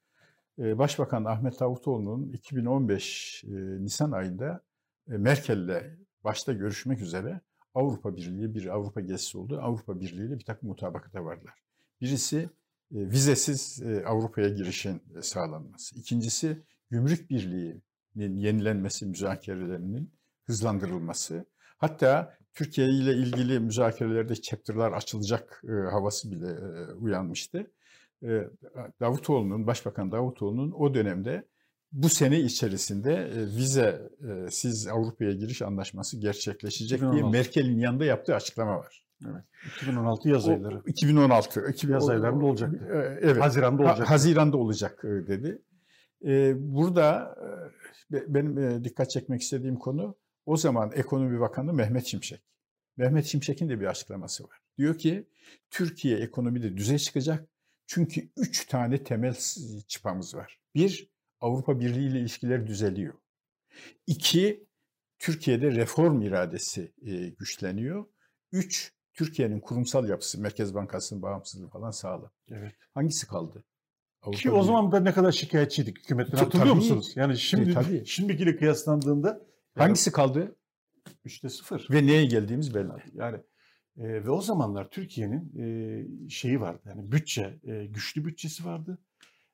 [0.59, 3.49] E, Başbakan Ahmet Davutoğlu'nun 2015 e,
[3.85, 4.63] Nisan ayında
[5.09, 7.41] e, Merkel'le başta görüşmek üzere
[7.75, 9.61] Avrupa Birliği bir Avrupa gezisi oldu.
[9.63, 11.55] Avrupa Birliği ile bir takım mutabakata vardılar.
[12.01, 12.49] Birisi e,
[12.91, 15.99] vizesiz Avrupa'ya girişin sağlanması.
[15.99, 20.13] İkincisi gümrük birliğinin yenilenmesi müzakerelerinin
[20.45, 21.47] hızlandırılması.
[21.79, 27.70] Hatta Türkiye ile ilgili müzakerelerde chapter'lar açılacak e, havası bile e, uyanmıştı.
[28.22, 28.49] E,
[29.01, 31.45] Davutoğlu'nun, Başbakan Davutoğlu'nun o dönemde
[31.93, 37.33] bu sene içerisinde e, vize e, siz Avrupa'ya giriş anlaşması gerçekleşecek diye 2016.
[37.39, 39.05] Merkel'in yanında yaptığı açıklama var.
[39.77, 40.83] 2016 yaz O- ayları.
[40.87, 41.70] 2016.
[41.70, 42.75] 2000, Yaz o- aylarında olacak.
[42.75, 43.43] E, Evet.
[43.43, 44.11] Haziran'da Ha- olacak.
[44.11, 45.62] Haziran'da olacak e, dedi.
[46.27, 50.14] E, Burada e, be- benim e, dikkat çekmek istediğim konu
[50.47, 52.43] o zaman Ekonomi Bakanı Mehmet Şimşek.
[52.97, 54.61] Mehmet Şimşek'in de bir açıklaması var.
[54.79, 55.29] Diyor ki
[55.71, 57.49] Türkiye ekonomide düze çıkacak
[57.87, 59.37] çünkü üç tane temel
[59.89, 60.61] çıpamız var.
[60.75, 63.15] Bir, Avrupa Birliği ile ilişkiler düzeliyor.
[64.07, 64.67] İki,
[65.19, 68.07] Türkiye'de reform iradesi e, güçleniyor.
[68.53, 72.31] Üç, Türkiye'nin kurumsal yapısı, Merkez Bankası'nın bağımsızlığı falan sağlam.
[72.49, 72.75] Evet.
[72.95, 73.65] Hangisi kaldı?
[74.23, 76.75] Avrupa Ki o zaman da ne kadar şikayetçiydik hükümetten hatırlıyor tabii.
[76.75, 77.13] musunuz?
[77.17, 78.07] Yani şimdi tabii.
[78.07, 80.57] şimdikiyle kıyaslandığında hangisi kaldı
[81.27, 81.87] 3'te 0.
[81.91, 82.89] ve neye geldiğimiz belli.
[83.14, 83.37] Yani
[83.97, 86.83] e, ve o zamanlar Türkiye'nin e, şeyi vardı.
[86.87, 88.99] Yani bütçe, e, güçlü bütçesi vardı.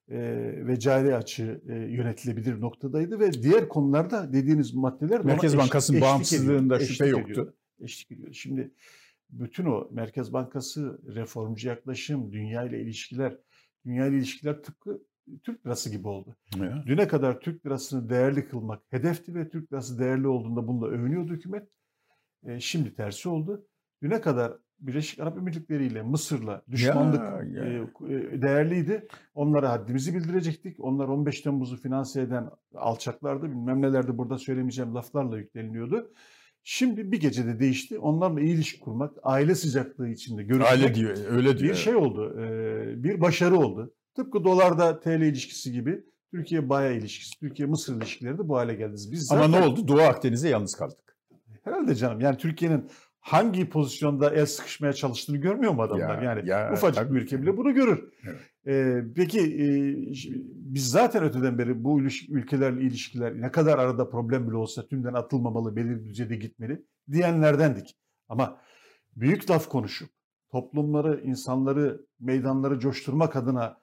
[0.08, 0.18] E,
[0.66, 6.08] ve cari açığı e, yönetilebilir noktadaydı ve diğer konularda dediğiniz maddeler Merkez eş- Bankası'nın eşlik
[6.10, 7.54] bağımsızlığında ediyordu, şüphe yoktu.
[7.80, 8.32] Eşlik ediyor.
[8.32, 8.74] Şimdi
[9.30, 13.36] bütün o Merkez Bankası, reformcu yaklaşım, dünya ile ilişkiler,
[13.84, 15.02] dünya ile ilişkiler tıpkı
[15.38, 16.36] Türk lirası gibi oldu.
[16.56, 16.84] Ya.
[16.86, 21.68] Düne kadar Türk lirasını değerli kılmak hedefti ve Türk lirası değerli olduğunda bununla övünüyordu hükümet.
[22.46, 23.66] E, şimdi tersi oldu.
[24.02, 27.20] Düne kadar Birleşik Arap Emirlikleri ile Mısır'la düşmanlık
[27.54, 27.82] ya, ya.
[28.08, 29.08] E, değerliydi.
[29.34, 30.80] Onlara haddimizi bildirecektik.
[30.80, 33.50] Onlar 15 Temmuz'u finanse eden alçaklardı.
[33.50, 36.12] Bilmem nelerdi burada söylemeyeceğim laflarla yükleniliyordu.
[36.62, 37.98] Şimdi bir gecede değişti.
[37.98, 40.72] Onlarla iyi ilişki kurmak, aile sıcaklığı içinde görüşmek.
[40.72, 41.70] Aile diyor, öyle diyor.
[41.70, 42.34] Bir şey oldu,
[43.04, 43.94] bir başarı oldu.
[44.14, 48.96] Tıpkı dolarda TL ilişkisi gibi Türkiye Baya ilişkisi, Türkiye Mısır ilişkileri de bu hale geldi.
[49.12, 49.88] Biz zaten, Ama ne oldu?
[49.88, 51.16] Doğu Akdeniz'de yalnız kaldık.
[51.64, 52.20] Herhalde canım.
[52.20, 52.90] Yani Türkiye'nin
[53.20, 56.22] hangi pozisyonda el sıkışmaya çalıştığını görmüyor mu adamlar?
[56.22, 58.12] Ya, yani ya, ufacık bir ülke bile bunu görür.
[58.24, 58.40] Evet.
[58.66, 59.66] Ee, peki e,
[60.54, 65.76] biz zaten öteden beri bu ülkelerle ilişkiler ne kadar arada problem bile olsa tümden atılmamalı,
[65.76, 66.82] belirli düzeyde gitmeli
[67.12, 67.96] diyenlerdendik.
[68.28, 68.60] Ama
[69.16, 70.10] büyük laf konuşup
[70.50, 73.79] toplumları, insanları, meydanları coşturmak adına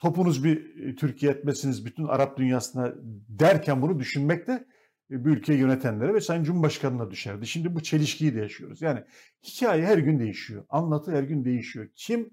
[0.00, 2.94] topunuz bir e, Türkiye etmesiniz bütün Arap dünyasına
[3.28, 4.66] derken bunu düşünmek de
[5.10, 7.46] e, bir ülkeyi yönetenlere ve Sayın Cumhurbaşkanı'na düşerdi.
[7.46, 8.82] Şimdi bu çelişkiyi de yaşıyoruz.
[8.82, 9.04] Yani
[9.44, 10.64] hikaye her gün değişiyor.
[10.68, 11.88] Anlatı her gün değişiyor.
[11.94, 12.30] Kim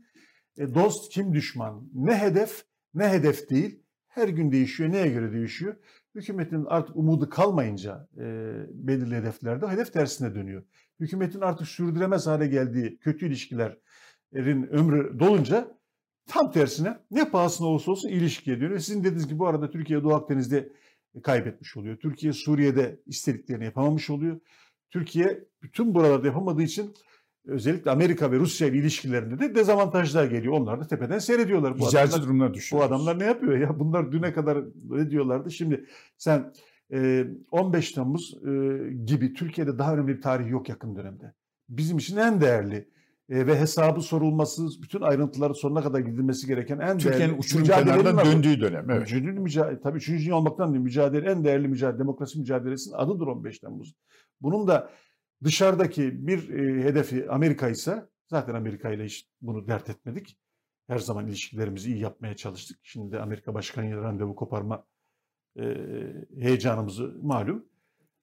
[0.57, 2.63] e, dost, kim düşman, ne hedef,
[2.93, 3.81] ne hedef değil.
[4.07, 4.91] Her gün değişiyor.
[4.91, 5.75] Neye göre değişiyor?
[6.15, 8.23] Hükümetin artık umudu kalmayınca e,
[8.69, 10.63] belirli hedeflerde hedef tersine dönüyor.
[10.99, 15.77] Hükümetin artık sürdüremez hale geldiği kötü ilişkilerin ömrü dolunca
[16.27, 18.79] tam tersine ne pahasına olursa olsun ilişkiye dönüyor.
[18.79, 20.69] Sizin dediğiniz gibi bu arada Türkiye Doğu Akdeniz'de
[21.23, 21.97] kaybetmiş oluyor.
[21.97, 24.39] Türkiye Suriye'de istediklerini yapamamış oluyor.
[24.89, 26.93] Türkiye bütün buralarda yapamadığı için
[27.45, 30.53] özellikle Amerika ve Rusya ile ilişkilerinde de dezavantajlar geliyor.
[30.53, 31.79] Onlar da tepeden seyrediyorlar.
[31.79, 32.81] Bu adamlar, durumuna düşüyor.
[32.81, 33.79] Bu adamlar ne yapıyor ya?
[33.79, 35.51] Bunlar düne kadar ne diyorlardı?
[35.51, 35.85] Şimdi
[36.17, 36.53] sen
[37.51, 38.35] 15 Temmuz
[39.05, 41.33] gibi Türkiye'de daha önemli bir tarih yok yakın dönemde.
[41.69, 42.89] Bizim için en değerli
[43.29, 48.25] e, ve hesabı sorulması, bütün ayrıntıları sonuna kadar gidilmesi gereken en Türkiye'nin değerli uçurum kenarından
[48.25, 48.89] döndüğü dönem.
[48.89, 49.01] Evet.
[49.01, 53.59] Üçüncü mücadele, tabii üçüncü dünya olmaktan değil, mücadele, en değerli mücadele, demokrasi mücadelesinin adıdır 15
[53.59, 53.95] Temmuz.
[54.41, 54.91] Bunun da
[55.43, 60.37] dışarıdaki bir e, hedefi Amerika ise zaten Amerika ile hiç bunu dert etmedik.
[60.87, 62.79] Her zaman ilişkilerimizi iyi yapmaya çalıştık.
[62.83, 64.85] Şimdi de Amerika Başkanı'yla randevu koparma
[65.59, 65.63] e,
[66.39, 67.65] heyecanımızı malum.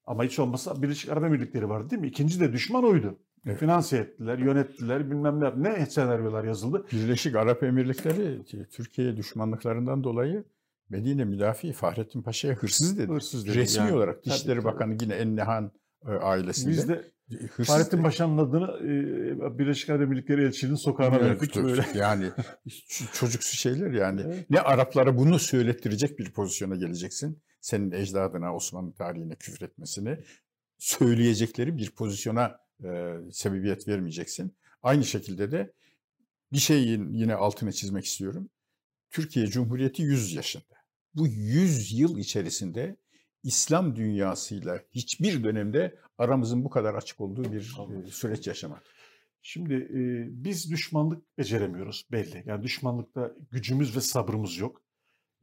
[0.05, 2.09] Ama hiç olmazsa Birleşik Arap Emirlikleri vardı değil mi?
[2.09, 3.19] İkinci de düşman oydu.
[3.47, 3.59] Evet.
[3.59, 6.87] Finanse ettiler, yönettiler, bilmem ne, ne senaryolar yazıldı.
[6.93, 8.41] Birleşik Arap Emirlikleri
[8.71, 10.45] Türkiye düşmanlıklarından dolayı
[10.89, 13.13] Medine müdafi Fahrettin Paşa'ya hırsız dedi.
[13.13, 13.59] Hırsız dedi.
[13.59, 13.93] Resmi yani.
[13.93, 15.05] olarak Dışişleri tabii, Bakanı tabii.
[15.05, 15.73] yine Ennehan
[16.07, 16.71] e, ailesinde.
[16.71, 17.13] Biz de
[17.49, 18.79] hırsız Fahrettin Paşa'nın adını
[19.45, 21.57] e, Birleşik Arap Emirlikleri elçiliğinin sokağına verdik.
[21.57, 21.87] Böyle.
[21.95, 22.27] Yani
[23.13, 24.23] çocuksu şeyler yani.
[24.27, 24.51] Evet.
[24.51, 27.43] Ne Araplara bunu söylettirecek bir pozisyona geleceksin.
[27.61, 30.19] Senin ecdadına, Osmanlı tarihine küfretmesini
[30.79, 34.57] söyleyecekleri bir pozisyona e, sebebiyet vermeyeceksin.
[34.83, 35.73] Aynı şekilde de
[36.53, 38.51] bir şeyin yine altını çizmek istiyorum.
[39.11, 40.77] Türkiye Cumhuriyeti 100 yaşında.
[41.15, 42.97] Bu 100 yıl içerisinde
[43.43, 47.77] İslam dünyasıyla hiçbir dönemde aramızın bu kadar açık olduğu bir
[48.07, 48.83] e, süreç yaşamak.
[49.43, 50.01] Şimdi e,
[50.45, 52.43] biz düşmanlık beceremiyoruz belli.
[52.47, 54.83] Yani düşmanlıkta gücümüz ve sabrımız yok.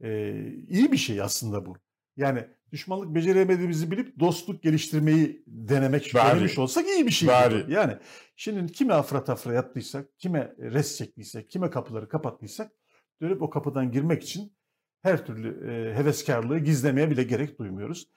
[0.00, 0.32] E,
[0.68, 1.76] iyi bir şey aslında bu.
[2.16, 6.36] Yani düşmanlık beceremediğimizi bilip dostluk geliştirmeyi denemek, Bari.
[6.36, 7.28] denemiş olsak iyi bir şey.
[7.28, 7.64] Bari.
[7.68, 7.96] Yani
[8.36, 12.72] şimdi kime afra tafra yattıysak, kime res çektiysek, kime kapıları kapattıysak
[13.22, 14.52] dönüp o kapıdan girmek için
[15.02, 18.08] her türlü e, heveskarlığı gizlemeye bile gerek duymuyoruz.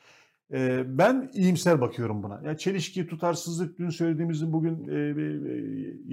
[0.53, 2.41] E, ben iyimser bakıyorum buna.
[2.45, 5.23] Yani çelişki, tutarsızlık, dün söylediğimizin bugün e, e,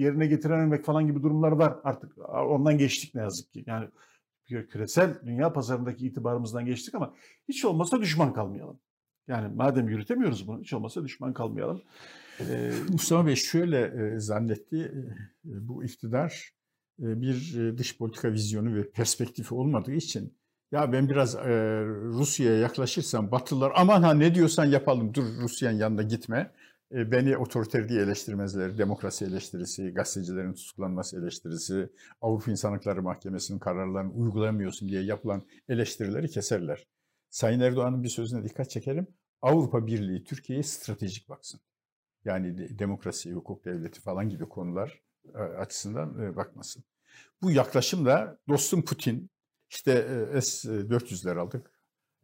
[0.03, 1.75] yerine getirememek falan gibi durumlar var.
[1.83, 3.63] Artık ondan geçtik ne yazık ki.
[3.67, 3.87] Yani
[4.51, 7.13] küresel dünya pazarındaki itibarımızdan geçtik ama
[7.49, 8.79] hiç olmazsa düşman kalmayalım.
[9.27, 11.81] Yani madem yürütemiyoruz bunu hiç olmazsa düşman kalmayalım.
[12.39, 16.53] Ee, Mustafa Bey şöyle e, zannetti e, bu iktidar
[16.99, 20.33] e, bir dış politika vizyonu ve perspektifi olmadığı için
[20.71, 26.51] ya ben biraz Rusya'ya yaklaşırsam Batılılar aman ha ne diyorsan yapalım dur Rusya'nın yanına gitme.
[26.93, 28.77] E, beni otoriter diye eleştirmezler.
[28.77, 31.89] Demokrasi eleştirisi, gazetecilerin tutuklanması eleştirisi,
[32.21, 36.87] Avrupa İnsan Hakları Mahkemesi'nin kararlarını uygulamıyorsun diye yapılan eleştirileri keserler.
[37.29, 39.07] Sayın Erdoğan'ın bir sözüne dikkat çekerim.
[39.41, 41.59] Avrupa Birliği Türkiye'ye stratejik baksın.
[42.25, 45.01] Yani demokrasi, hukuk devleti falan gibi konular
[45.35, 46.83] e, açısından e, bakmasın.
[47.41, 49.29] Bu yaklaşımla dostum Putin,
[49.69, 49.91] işte
[50.41, 51.71] S-400'ler aldık.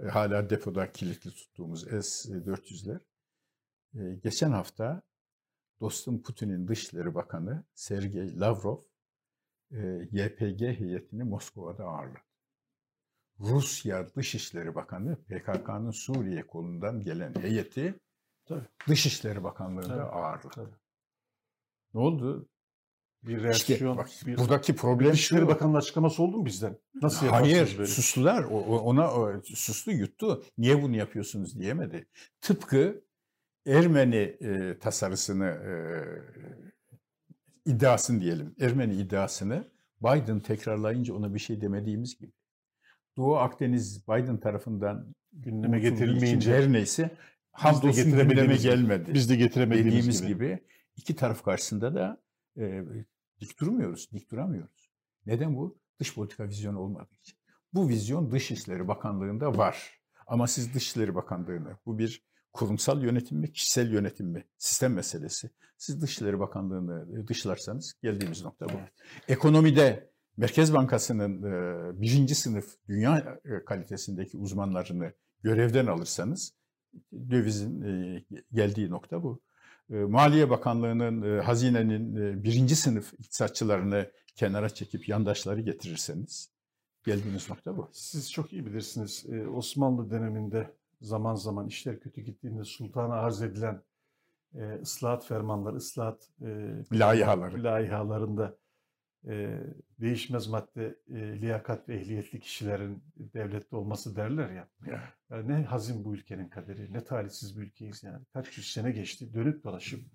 [0.10, 3.00] Hala depoda kilitli tuttuğumuz S-400'ler
[4.24, 5.02] geçen hafta
[5.82, 8.78] dostum Putin'in Dışişleri Bakanı Sergey Lavrov
[10.12, 12.20] YPG heyetini Moskova'da ağırladı.
[13.40, 18.00] Rusya Dışişleri Bakanı PKK'nın Suriye kolundan gelen heyeti
[18.46, 18.66] Tabii.
[18.88, 20.02] Dışişleri Bakanlığı'nda Tabii.
[20.02, 20.50] ağırladı.
[20.56, 20.76] Tabii.
[21.94, 22.50] Ne oldu?
[23.24, 23.98] Bir reaksiyon.
[23.98, 24.38] bak, bir...
[24.38, 25.48] buradaki problem Dışişleri şu.
[25.48, 26.78] Bakanı'nın açıklaması oldu mu bizden?
[26.96, 27.88] Nasıl yaparsınız Hayır, böyle?
[27.88, 28.44] sustular.
[28.44, 30.44] O- ona o, sustu, yuttu.
[30.58, 32.08] Niye bunu yapıyorsunuz diyemedi.
[32.42, 33.04] Tıpkı
[33.68, 35.72] Ermeni e, tasarısını e,
[37.66, 38.56] iddiasını diyelim.
[38.60, 39.68] Ermeni iddiasını
[40.02, 42.32] Biden tekrarlayınca ona bir şey demediğimiz gibi.
[43.18, 47.18] Doğu Akdeniz Biden tarafından Gündeme getirilmeyince her neyse
[47.52, 49.14] hamdolsun gündeme gelmedi.
[49.14, 50.34] biz de getiremediğimiz dediğimiz gibi.
[50.34, 50.60] gibi.
[50.96, 52.22] iki taraf karşısında da
[52.58, 52.84] e,
[53.40, 54.90] dik durmuyoruz, dik duramıyoruz.
[55.26, 55.80] Neden bu?
[56.00, 57.38] Dış politika vizyonu olmadığı için.
[57.74, 60.02] Bu vizyon Dışişleri Bakanlığı'nda var.
[60.28, 65.50] Ama siz Dışişleri Bakanlığı'nı, bu bir kurumsal yönetim mi, kişisel yönetim mi, sistem meselesi.
[65.78, 68.74] Siz Dışişleri Bakanlığı'nı e, dışlarsanız geldiğimiz nokta bu.
[68.80, 68.92] Evet.
[69.28, 76.54] Ekonomide Merkez Bankası'nın e, birinci sınıf dünya e, kalitesindeki uzmanlarını görevden alırsanız
[77.14, 77.82] dövizin
[78.54, 79.42] geldiği nokta bu.
[79.90, 86.52] Maliye Bakanlığı'nın, hazinenin birinci sınıf iktisatçılarını kenara çekip yandaşları getirirseniz
[87.06, 87.90] geldiğiniz nokta bu.
[87.92, 89.26] Siz çok iyi bilirsiniz.
[89.54, 93.82] Osmanlı döneminde zaman zaman işler kötü gittiğinde sultana arz edilen
[94.56, 97.64] e, ıslahat fermanları, ıslahat e, Layihaları.
[97.64, 98.58] layihalarında
[99.28, 99.60] e,
[100.00, 104.68] değişmez madde e, liyakat ve ehliyetli kişilerin devlette olması derler ya.
[105.30, 108.26] Yani ne hazin bu ülkenin kaderi, ne talihsiz bir ülkeyiz yani.
[108.34, 110.06] Kaç yüz sene geçti, dönüp dolaşıp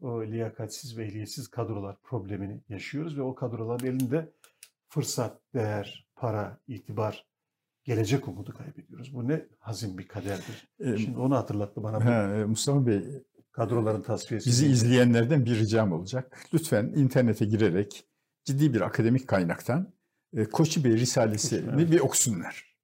[0.00, 4.32] o liyakatsiz ve ehliyetsiz kadrolar problemini yaşıyoruz ve o kadroların elinde
[4.88, 7.26] fırsat, değer, para, itibar,
[7.88, 9.14] gelecek umudu kaybediyoruz.
[9.14, 10.68] Bu ne hazin bir kaderdir.
[10.80, 13.02] E, Şimdi onu hatırlattı bana ha, e, Mustafa Bey,
[13.52, 14.50] kadroların tasfiyesi.
[14.50, 16.38] bizi izleyenlerden bir ricam olacak.
[16.54, 18.04] Lütfen internete girerek
[18.44, 19.92] ciddi bir akademik kaynaktan
[20.36, 21.90] e, Koçi Bey Risalesi'ni Evet.
[21.90, 22.76] bir okusunlar.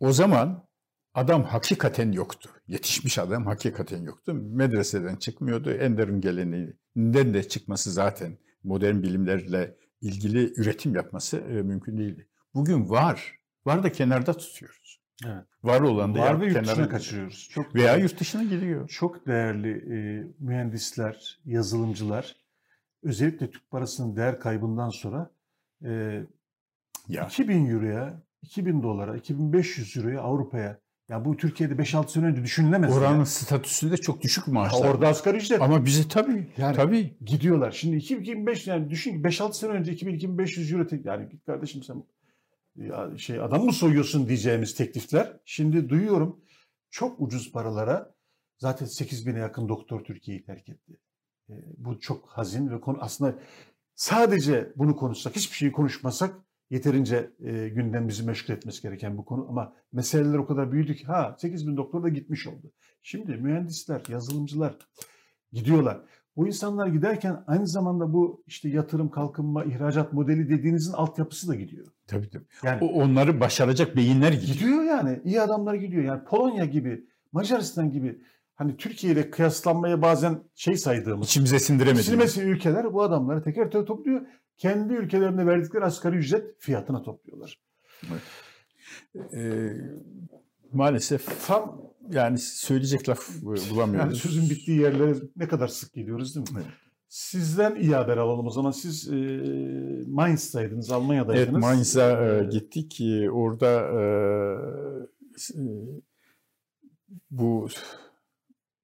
[0.00, 0.68] O zaman
[1.14, 2.50] adam hakikaten yoktu.
[2.68, 4.34] Yetişmiş adam hakikaten yoktu.
[4.34, 5.70] Medreseden çıkmıyordu.
[5.70, 12.28] Enderun geleneğinden de çıkması zaten modern bilimlerle ilgili üretim yapması e, mümkün değildi.
[12.54, 13.39] Bugün var.
[13.66, 15.00] Var da kenarda tutuyoruz.
[15.26, 15.44] Evet.
[15.62, 17.48] Var olan da Var ve yurt dışına kaçırıyoruz.
[17.52, 18.88] Çok Veya yurt dışına gidiyor.
[18.88, 22.36] çok değerli e, mühendisler, yazılımcılar
[23.02, 25.30] özellikle Türk parasının değer kaybından sonra
[25.84, 26.22] e,
[27.08, 32.96] Ya 2000 euroya, 2000 dolara, 2500 euroya Avrupa'ya ya bu Türkiye'de 5-6 sene önce düşünülemez.
[32.96, 33.26] oranın yani.
[33.26, 34.88] statüsünde çok düşük Ha, maaşlar.
[34.88, 35.62] orada asgari ücret.
[35.62, 37.70] Ama bize tabii Yani- tabii gidiyorlar.
[37.72, 42.02] Şimdi 2025 yani düşün ki 5-6 sene önce 2000-2500 euro tek yani git kardeşim sen
[43.16, 45.40] şey adam mı soyuyorsun diyeceğimiz teklifler.
[45.44, 46.44] Şimdi duyuyorum
[46.90, 48.14] çok ucuz paralara
[48.58, 51.00] zaten 8 bine yakın doktor Türkiye'yi terk etti.
[51.50, 53.38] E, bu çok hazin ve konu aslında
[53.94, 56.34] sadece bunu konuşsak hiçbir şeyi konuşmasak
[56.70, 61.36] yeterince e, gündemimizi meşgul etmesi gereken bu konu ama meseleler o kadar büyüdü ki ha
[61.38, 62.72] 8 bin doktor da gitmiş oldu.
[63.02, 64.78] Şimdi mühendisler, yazılımcılar
[65.52, 66.00] gidiyorlar.
[66.40, 71.86] Bu insanlar giderken aynı zamanda bu işte yatırım, kalkınma, ihracat modeli dediğinizin altyapısı da gidiyor.
[72.06, 72.44] tabii tabii.
[72.62, 74.54] Yani O, onları başaracak beyinler gidiyor.
[74.54, 75.20] gidiyor yani.
[75.24, 76.04] iyi adamlar gidiyor.
[76.04, 78.22] Yani Polonya gibi, Macaristan gibi
[78.54, 82.06] hani Türkiye ile kıyaslanmaya bazen şey saydığımız İçimize sindiremediğimiz.
[82.06, 84.26] silmesi ülkeler bu adamları teker teker topluyor.
[84.56, 87.60] Kendi ülkelerinde verdikleri asgari ücret fiyatına topluyorlar.
[89.34, 89.72] Ee,
[90.72, 91.82] maalesef Tam
[92.12, 93.94] yani söyleyecek laf bulamıyoruz.
[93.94, 96.60] yani sözün bittiği yerlere ne kadar sık gidiyoruz değil mi?
[96.64, 96.72] Evet.
[97.08, 98.70] Sizden iyi haber alalım o zaman.
[98.70, 99.16] Siz e,
[100.06, 101.48] Mainz'taydınız, Almanya'daydınız.
[101.48, 103.00] Evet Mainz'a e, gittik.
[103.32, 104.02] Orada e,
[105.54, 105.62] e,
[107.30, 107.68] bu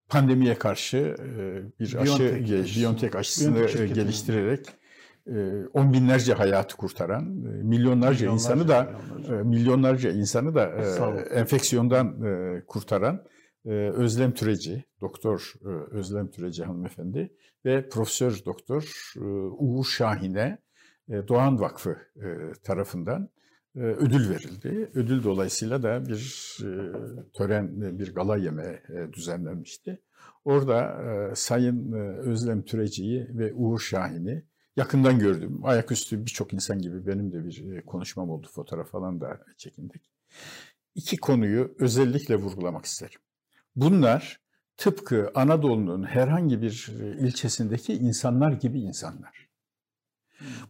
[0.09, 2.81] pandemiye karşı e, bir aşı, BioNTech aşısı.
[2.81, 4.73] BioNTech aşısını BioNTech geliştirerek e,
[5.73, 9.45] on binlerce hayatı kurtaran, e, milyonlarca insanı da milyonlarca.
[9.45, 10.67] milyonlarca insanı da
[11.35, 12.17] enfeksiyondan
[12.67, 13.25] kurtaran
[13.95, 15.55] Özlem Türeci, Doktor
[15.91, 17.33] Özlem Türeci hanımefendi
[17.65, 19.13] ve Profesör Doktor
[19.59, 20.59] Uğur Şahin'e
[21.09, 21.97] Doğan Vakfı
[22.65, 23.29] tarafından
[23.75, 24.91] ödül verildi.
[24.95, 26.57] Ödül dolayısıyla da bir
[27.35, 30.01] tören, bir gala yemeği e, düzenlenmişti.
[30.45, 31.01] Orada
[31.35, 34.45] Sayın Özlem Türeci'yi ve Uğur Şahin'i
[34.77, 35.61] yakından gördüm.
[35.65, 38.49] Ayaküstü birçok insan gibi benim de bir e, konuşmam oldu.
[38.53, 40.11] Fotoğraf falan da çekindik.
[40.95, 43.21] İki konuyu özellikle vurgulamak isterim.
[43.77, 44.41] Bunlar
[44.77, 49.47] tıpkı Anadolu'nun herhangi bir e, ilçesindeki insanlar gibi insanlar.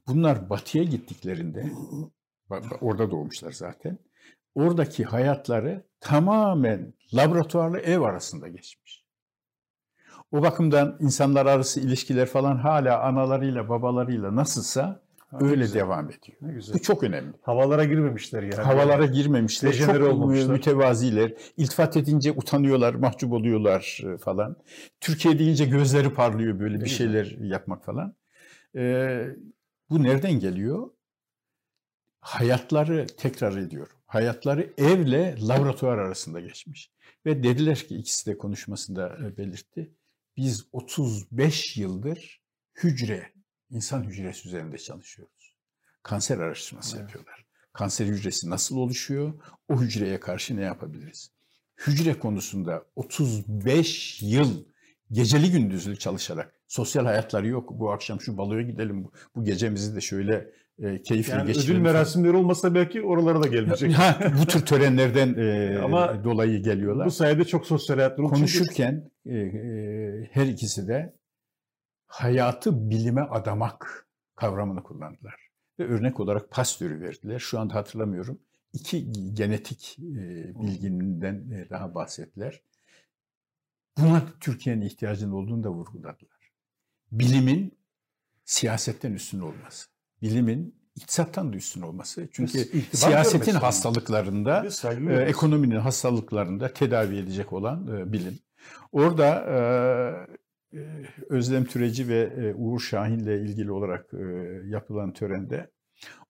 [0.07, 1.73] Bunlar batıya gittiklerinde,
[2.81, 3.99] orada doğmuşlar zaten,
[4.55, 9.06] oradaki hayatları tamamen laboratuvarla ev arasında geçmiş.
[10.33, 15.01] O bakımdan insanlar arası ilişkiler falan hala analarıyla babalarıyla nasılsa
[15.31, 15.81] Ha, öyle güzel.
[15.81, 16.39] devam ediyor.
[16.41, 16.75] Ne güzel.
[16.75, 17.33] Bu çok önemli.
[17.43, 18.55] Havalara girmemişler yani.
[18.55, 19.73] Havalara girmemişler.
[19.73, 20.53] Dejenere Çok olmamışlar.
[20.53, 21.33] mütevaziler.
[21.57, 24.57] İltifat edince utanıyorlar, mahcup oluyorlar e, falan.
[25.01, 26.99] Türkiye deyince gözleri parlıyor böyle Ne bir güzel.
[26.99, 28.15] şeyler yapmak falan.
[28.77, 29.27] Ee,
[29.91, 30.91] bu nereden geliyor?
[32.21, 33.93] Hayatları tekrar ediyorum.
[34.07, 36.91] Hayatları evle laboratuvar arasında geçmiş.
[37.27, 39.91] Ve dediler ki ikisi de konuşmasında e, belirtti.
[40.37, 42.43] Biz 35 yıldır
[42.83, 43.33] hücre,
[43.71, 45.57] insan hücresi üzerinde çalışıyoruz.
[46.03, 47.03] Kanser araştırması Evet.
[47.07, 47.47] yapıyorlar.
[47.73, 49.35] Kanser hücresi nasıl oluşuyor?
[49.69, 51.31] O hücreye karşı ne yapabiliriz?
[51.87, 54.65] Hücre konusunda 35 yıl
[55.11, 57.71] geceli gündüzlü çalışarak sosyal hayatları yok.
[57.73, 59.05] Bu akşam şu baloya gidelim.
[59.35, 61.83] bu- gecemizi de şöyle e, keyifle Yani ödül geçirelim.
[61.83, 61.95] falan.
[61.95, 63.93] merasimleri olmasa belki oralara da gelmeyecek.
[63.93, 67.07] Ha, bu tür törenlerden e, Ama dolayı geliyorlar.
[67.07, 68.15] Bu sayede çok sosyal oldu.
[68.17, 71.17] Çünkü Konuşurken e, e, her ikisi de
[72.07, 74.07] hayatı bilime adamak
[74.37, 75.35] kavramını kullandılar.
[75.79, 77.39] Ve örnek olarak Pasteur'ü verdiler.
[77.39, 78.39] Şu anda hatırlamıyorum.
[78.73, 82.61] İki genetik e, bilgininden e, daha bahsettiler.
[83.99, 86.53] Buna Türkiye'nin ihtiyacının olduğunu da vurguladılar.
[87.13, 87.79] Bilimin
[88.45, 89.96] siyasetten üstün olması.
[90.31, 92.29] Bilimin iktisattan da üstün olması.
[92.33, 94.67] Çünkü İtibar siyasetin hastalıklarında
[95.11, 98.39] e, ekonominin hastalıklarında tedavi edecek olan e, bilim.
[98.93, 99.27] Orada
[100.73, 100.81] e, e,
[101.29, 104.25] Özlem Türeci ve e, Uğur Şahin'le ilgili olarak e,
[104.67, 105.71] yapılan törende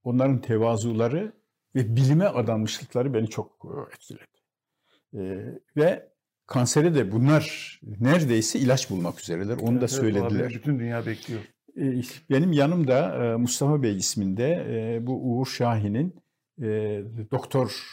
[0.05, 1.33] onların tevazuları
[1.75, 4.25] ve bilime adanmışlıkları beni çok e, etkiledi.
[5.15, 5.21] E,
[5.77, 6.09] ve
[6.47, 9.57] kansere de bunlar neredeyse ilaç bulmak üzereler.
[9.57, 10.31] Onu Evet, da evet, söylediler.
[10.31, 11.41] haberi bütün dünya bekliyor.
[11.77, 12.01] E,
[12.31, 16.15] Benim yanımda e, Mustafa Bey isminde e, bu Uğur Şahin'in
[16.63, 16.67] e,
[17.31, 17.87] doktor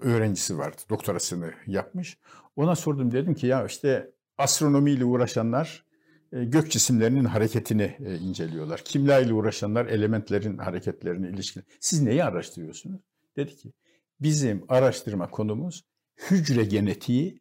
[0.00, 0.82] öğrencisi vardı.
[0.90, 2.18] Doktorasını yapmış.
[2.56, 5.84] Ona sordum dedim ki ya işte astronomiyle uğraşanlar
[6.32, 8.82] gök cisimlerinin hareketini inceliyorlar.
[8.84, 11.62] Kimya ile uğraşanlar elementlerin hareketlerini ilişkin.
[11.80, 13.00] Siz neyi araştırıyorsunuz?
[13.36, 13.72] Dedi ki
[14.20, 15.84] bizim araştırma konumuz
[16.30, 17.40] hücre genetiği,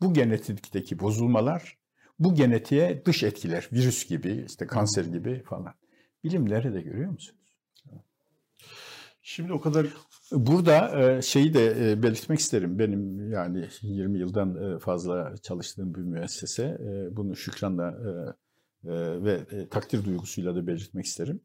[0.00, 1.78] bu genetikteki bozulmalar,
[2.18, 5.74] bu genetiğe dış etkiler, virüs gibi, işte kanser gibi falan.
[6.24, 7.58] Bilimleri de görüyor musunuz?
[9.22, 9.86] Şimdi o kadar
[10.32, 12.78] Burada e, şeyi de e, belirtmek isterim.
[12.78, 16.78] Benim yani 20 yıldan e, fazla çalıştığım bir müessese.
[17.12, 17.94] Bunu şükranla
[19.24, 21.40] ve takdir duygusuyla da belirtmek isterim.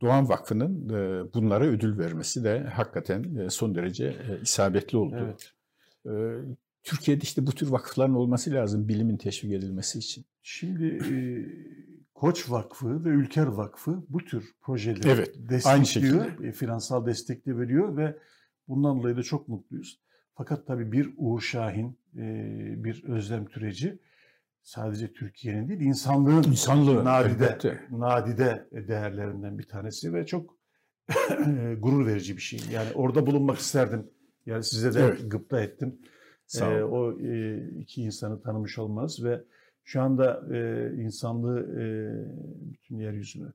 [0.00, 0.88] Doğan Vakfı'nın
[1.34, 5.16] bunlara ödül vermesi de hakikaten son derece isabetli oldu.
[5.18, 5.52] evet.
[6.82, 10.24] Türkiye'de işte bu tür vakıfların olması lazım bilimin teşvik edilmesi için.
[10.42, 11.14] Şimdi e,
[12.14, 17.58] Koç Vakfı ve Ülker Vakfı bu tür projeleri Evet, destekliyor, aynı e, finansal destek de
[17.58, 18.16] veriyor ve
[18.68, 20.00] bundan dolayı da çok mutluyuz.
[20.34, 22.24] Fakat tabii bir Uğur Şahin, e,
[22.84, 23.98] bir Özlem Türeci
[24.62, 27.80] sadece Türkiye'nin değil insanlığın İnsanlığı, nadide, elbette.
[27.90, 30.56] nadide değerlerinden bir tanesi ve çok
[31.78, 32.60] gurur verici bir şey.
[32.72, 34.10] Yani orada bulunmak isterdim.
[34.46, 35.30] Yani size de Evet.
[35.30, 35.98] gıpta ettim.
[36.50, 36.90] Sağ olun.
[36.92, 39.44] o e, iki insanı tanımış olmaz ve
[39.84, 41.84] şu anda e, insanlığı e,
[42.72, 43.52] bütün yeryüzünü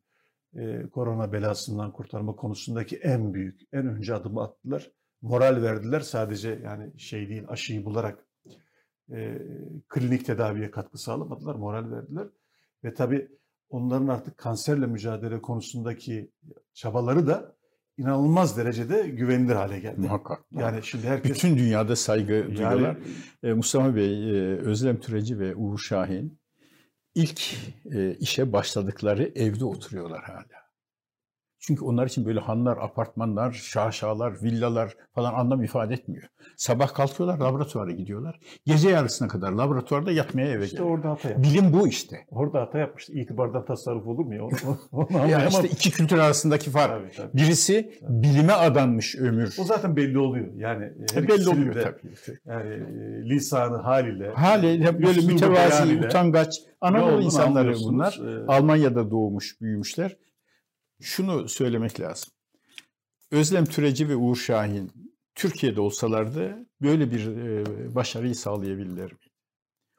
[0.55, 4.91] e, korona belasından kurtarma konusundaki en büyük, en önce adımı attılar.
[5.21, 8.27] Moral verdiler sadece yani şey değil aşıyı bularak
[9.11, 9.41] e,
[9.89, 12.27] klinik tedaviye katkı sağlamadılar, moral verdiler.
[12.83, 13.31] Ve tabii
[13.69, 16.31] onların artık kanserle mücadele konusundaki
[16.73, 17.54] çabaları da
[17.97, 20.01] inanılmaz derecede güvenilir hale geldi.
[20.01, 20.39] Muhakkak.
[20.51, 22.81] Yani şimdi herkes Bütün dünyada saygı duyuyorlar.
[22.81, 22.97] yani
[23.43, 26.39] E, Mustafa Bey, e, Özlem Türeci ve Uğur Şahin
[27.15, 27.41] ilk
[27.93, 30.64] e, işe başladıkları evde oturuyorlar hala.
[31.67, 36.23] Çünkü onlar için böyle hanlar, apartmanlar, şaşalar, villalar falan anlam ifade etmiyor.
[36.57, 38.39] Sabah kalkıyorlar, laboratuvara gidiyorlar.
[38.65, 41.49] Gece yarısına kadar laboratuvarda yatmaya eve işte orada hata yapmış.
[41.49, 42.25] Bilim bu işte.
[42.31, 43.13] Orada hata yapmıştı.
[43.13, 44.43] İtibardan tasarruf olur mu ya?
[44.43, 46.91] Onu, onu Ya işte iki kültür arasındaki fark.
[46.91, 47.37] Tabii, tabii.
[47.37, 49.55] Birisi bilime adanmış ömür.
[49.59, 50.47] O zaten belli oluyor.
[50.55, 52.13] Yani her E, belli oluyor de, tabii.
[52.45, 54.29] Yani e, lisanı haliyle.
[54.29, 58.19] Hali hep böyle mütevazi, utangaç, Anadolu insanları bunlar.
[58.25, 60.17] Ee, Almanya'da doğmuş, büyümüşler.
[61.01, 62.29] Şunu söylemek lazım.
[63.31, 64.91] Özlem Türeci ve Uğur Şahin
[65.35, 69.19] Türkiye'de olsalardı böyle bir e, başarıyı sağlayabilirler mi?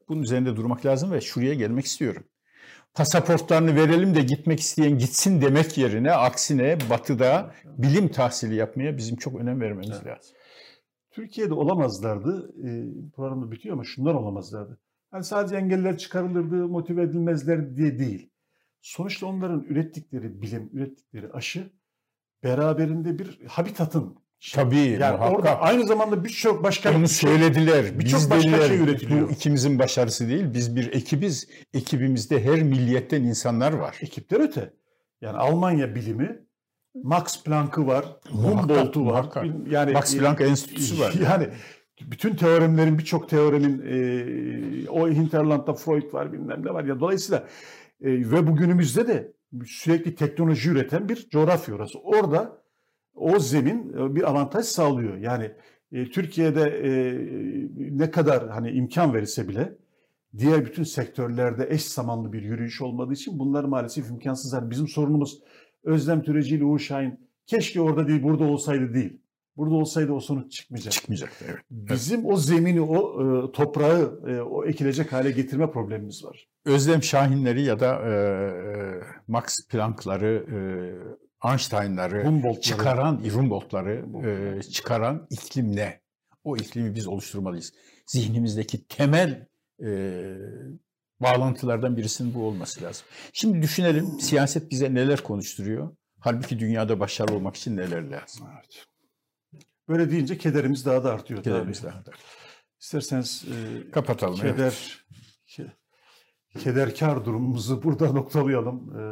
[0.09, 2.24] Bunun üzerinde durmak lazım ve şuraya gelmek istiyorum.
[2.94, 9.40] Pasaportlarını verelim de gitmek isteyen gitsin demek yerine aksine batıda bilim tahsili yapmaya bizim çok
[9.40, 10.07] önem vermemiz Evet.
[10.07, 10.36] lazım.
[11.11, 12.53] Türkiye'de olamazlardı.
[12.64, 12.68] E,
[13.16, 14.78] programda bitiyor ama şunlar olamazlardı.
[15.12, 18.30] Yani sadece engeller çıkarılırdı, motive edilmezler diye değil.
[18.82, 21.70] Sonuçta onların ürettikleri bilim, ürettikleri aşı
[22.42, 24.16] beraberinde bir habitatın.
[24.54, 25.32] Tabii, yani muhakkak.
[25.38, 27.98] orada aynı zamanda birçok başka Onu şey- söylediler.
[27.98, 29.28] birçok başka dediler, şey üretiliyor.
[29.28, 30.54] Bu ikimizin başarısı değil.
[30.54, 31.48] Biz bir ekibiz.
[31.74, 33.96] Ekibimizde her milliyetten insanlar var.
[34.02, 34.72] ekipten öte.
[35.20, 36.38] Yani Almanya bilimi
[37.02, 39.10] Max Planck'ı var, Humboldt'u var.
[39.10, 39.46] muhakkak.
[39.70, 41.14] Yani Max Planck Enstitüsü var.
[41.24, 41.48] Yani
[42.00, 47.48] bütün teoremlerin birçok teoremin e, o Hinterland'da Freud var bilmem ne var ya dolayısıyla
[48.01, 49.32] e, ve bugünümüzde de
[49.64, 51.99] sürekli teknoloji üreten bir coğrafya orası.
[51.99, 52.62] Orada
[53.14, 55.16] o zemin e, bir avantaj sağlıyor.
[55.16, 55.53] Yani
[55.92, 56.90] e, Türkiye'de e,
[57.99, 59.76] ne kadar hani imkan verilse bile
[60.38, 64.53] diğer bütün sektörlerde eş zamanlı bir yürüyüş olmadığı için bunlar maalesef imkansız.
[64.53, 65.40] Yani bizim sorunumuz
[65.84, 69.20] Özlem Türeci ile Uğur Şahin keşke orada değil burada olsaydı değil.
[69.57, 70.92] Burada olsaydı o sonuç çıkmayacak.
[70.92, 71.61] Çıkmayacaktı evet.
[71.70, 76.48] Bizim o zemini, o e, toprağı, e, o ekilecek hale getirme problemimiz var.
[76.64, 78.14] Özlem Şahinleri ya da e,
[79.28, 80.46] Max Planck'ları,
[81.42, 84.04] e, Einstein'ları çıkaran, Humboldt'ları
[84.59, 86.00] e, çıkaran iklim ne?
[86.44, 87.72] O iklimi biz oluşturmalıyız.
[88.07, 89.48] Zihnimizdeki temel
[89.82, 89.88] e,
[91.20, 93.07] bağlantılardan birisinin bu olması lazım.
[93.32, 95.96] Şimdi düşünelim siyaset bize neler konuşturuyor?
[96.20, 98.46] Halbuki dünyada başarılı olmak için neler lazım?
[98.54, 98.86] Evet.
[99.89, 101.43] Böyle deyince kederimiz daha da artıyor.
[101.43, 101.93] Kederimiz tabii.
[101.93, 102.11] daha da.
[102.80, 104.39] İsterseniz e, Kapatalım.
[104.43, 104.55] evet.
[104.57, 105.05] keder,
[105.49, 105.72] ke-
[106.59, 108.97] kederkar durumumuzu burada noktalayalım.
[108.99, 109.03] E,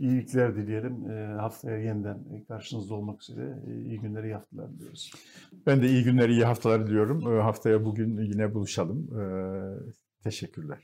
[0.00, 1.10] iyilikler dileyelim.
[1.10, 5.12] E, haftaya yeniden karşınızda olmak üzere e, iyi günleri, iyi haftalar diliyoruz.
[5.66, 7.32] Ben de iyi günler, iyi haftalar diliyorum.
[7.38, 9.20] E, haftaya bugün yine buluşalım.
[9.20, 9.22] E,
[10.22, 10.78] teşekkürler.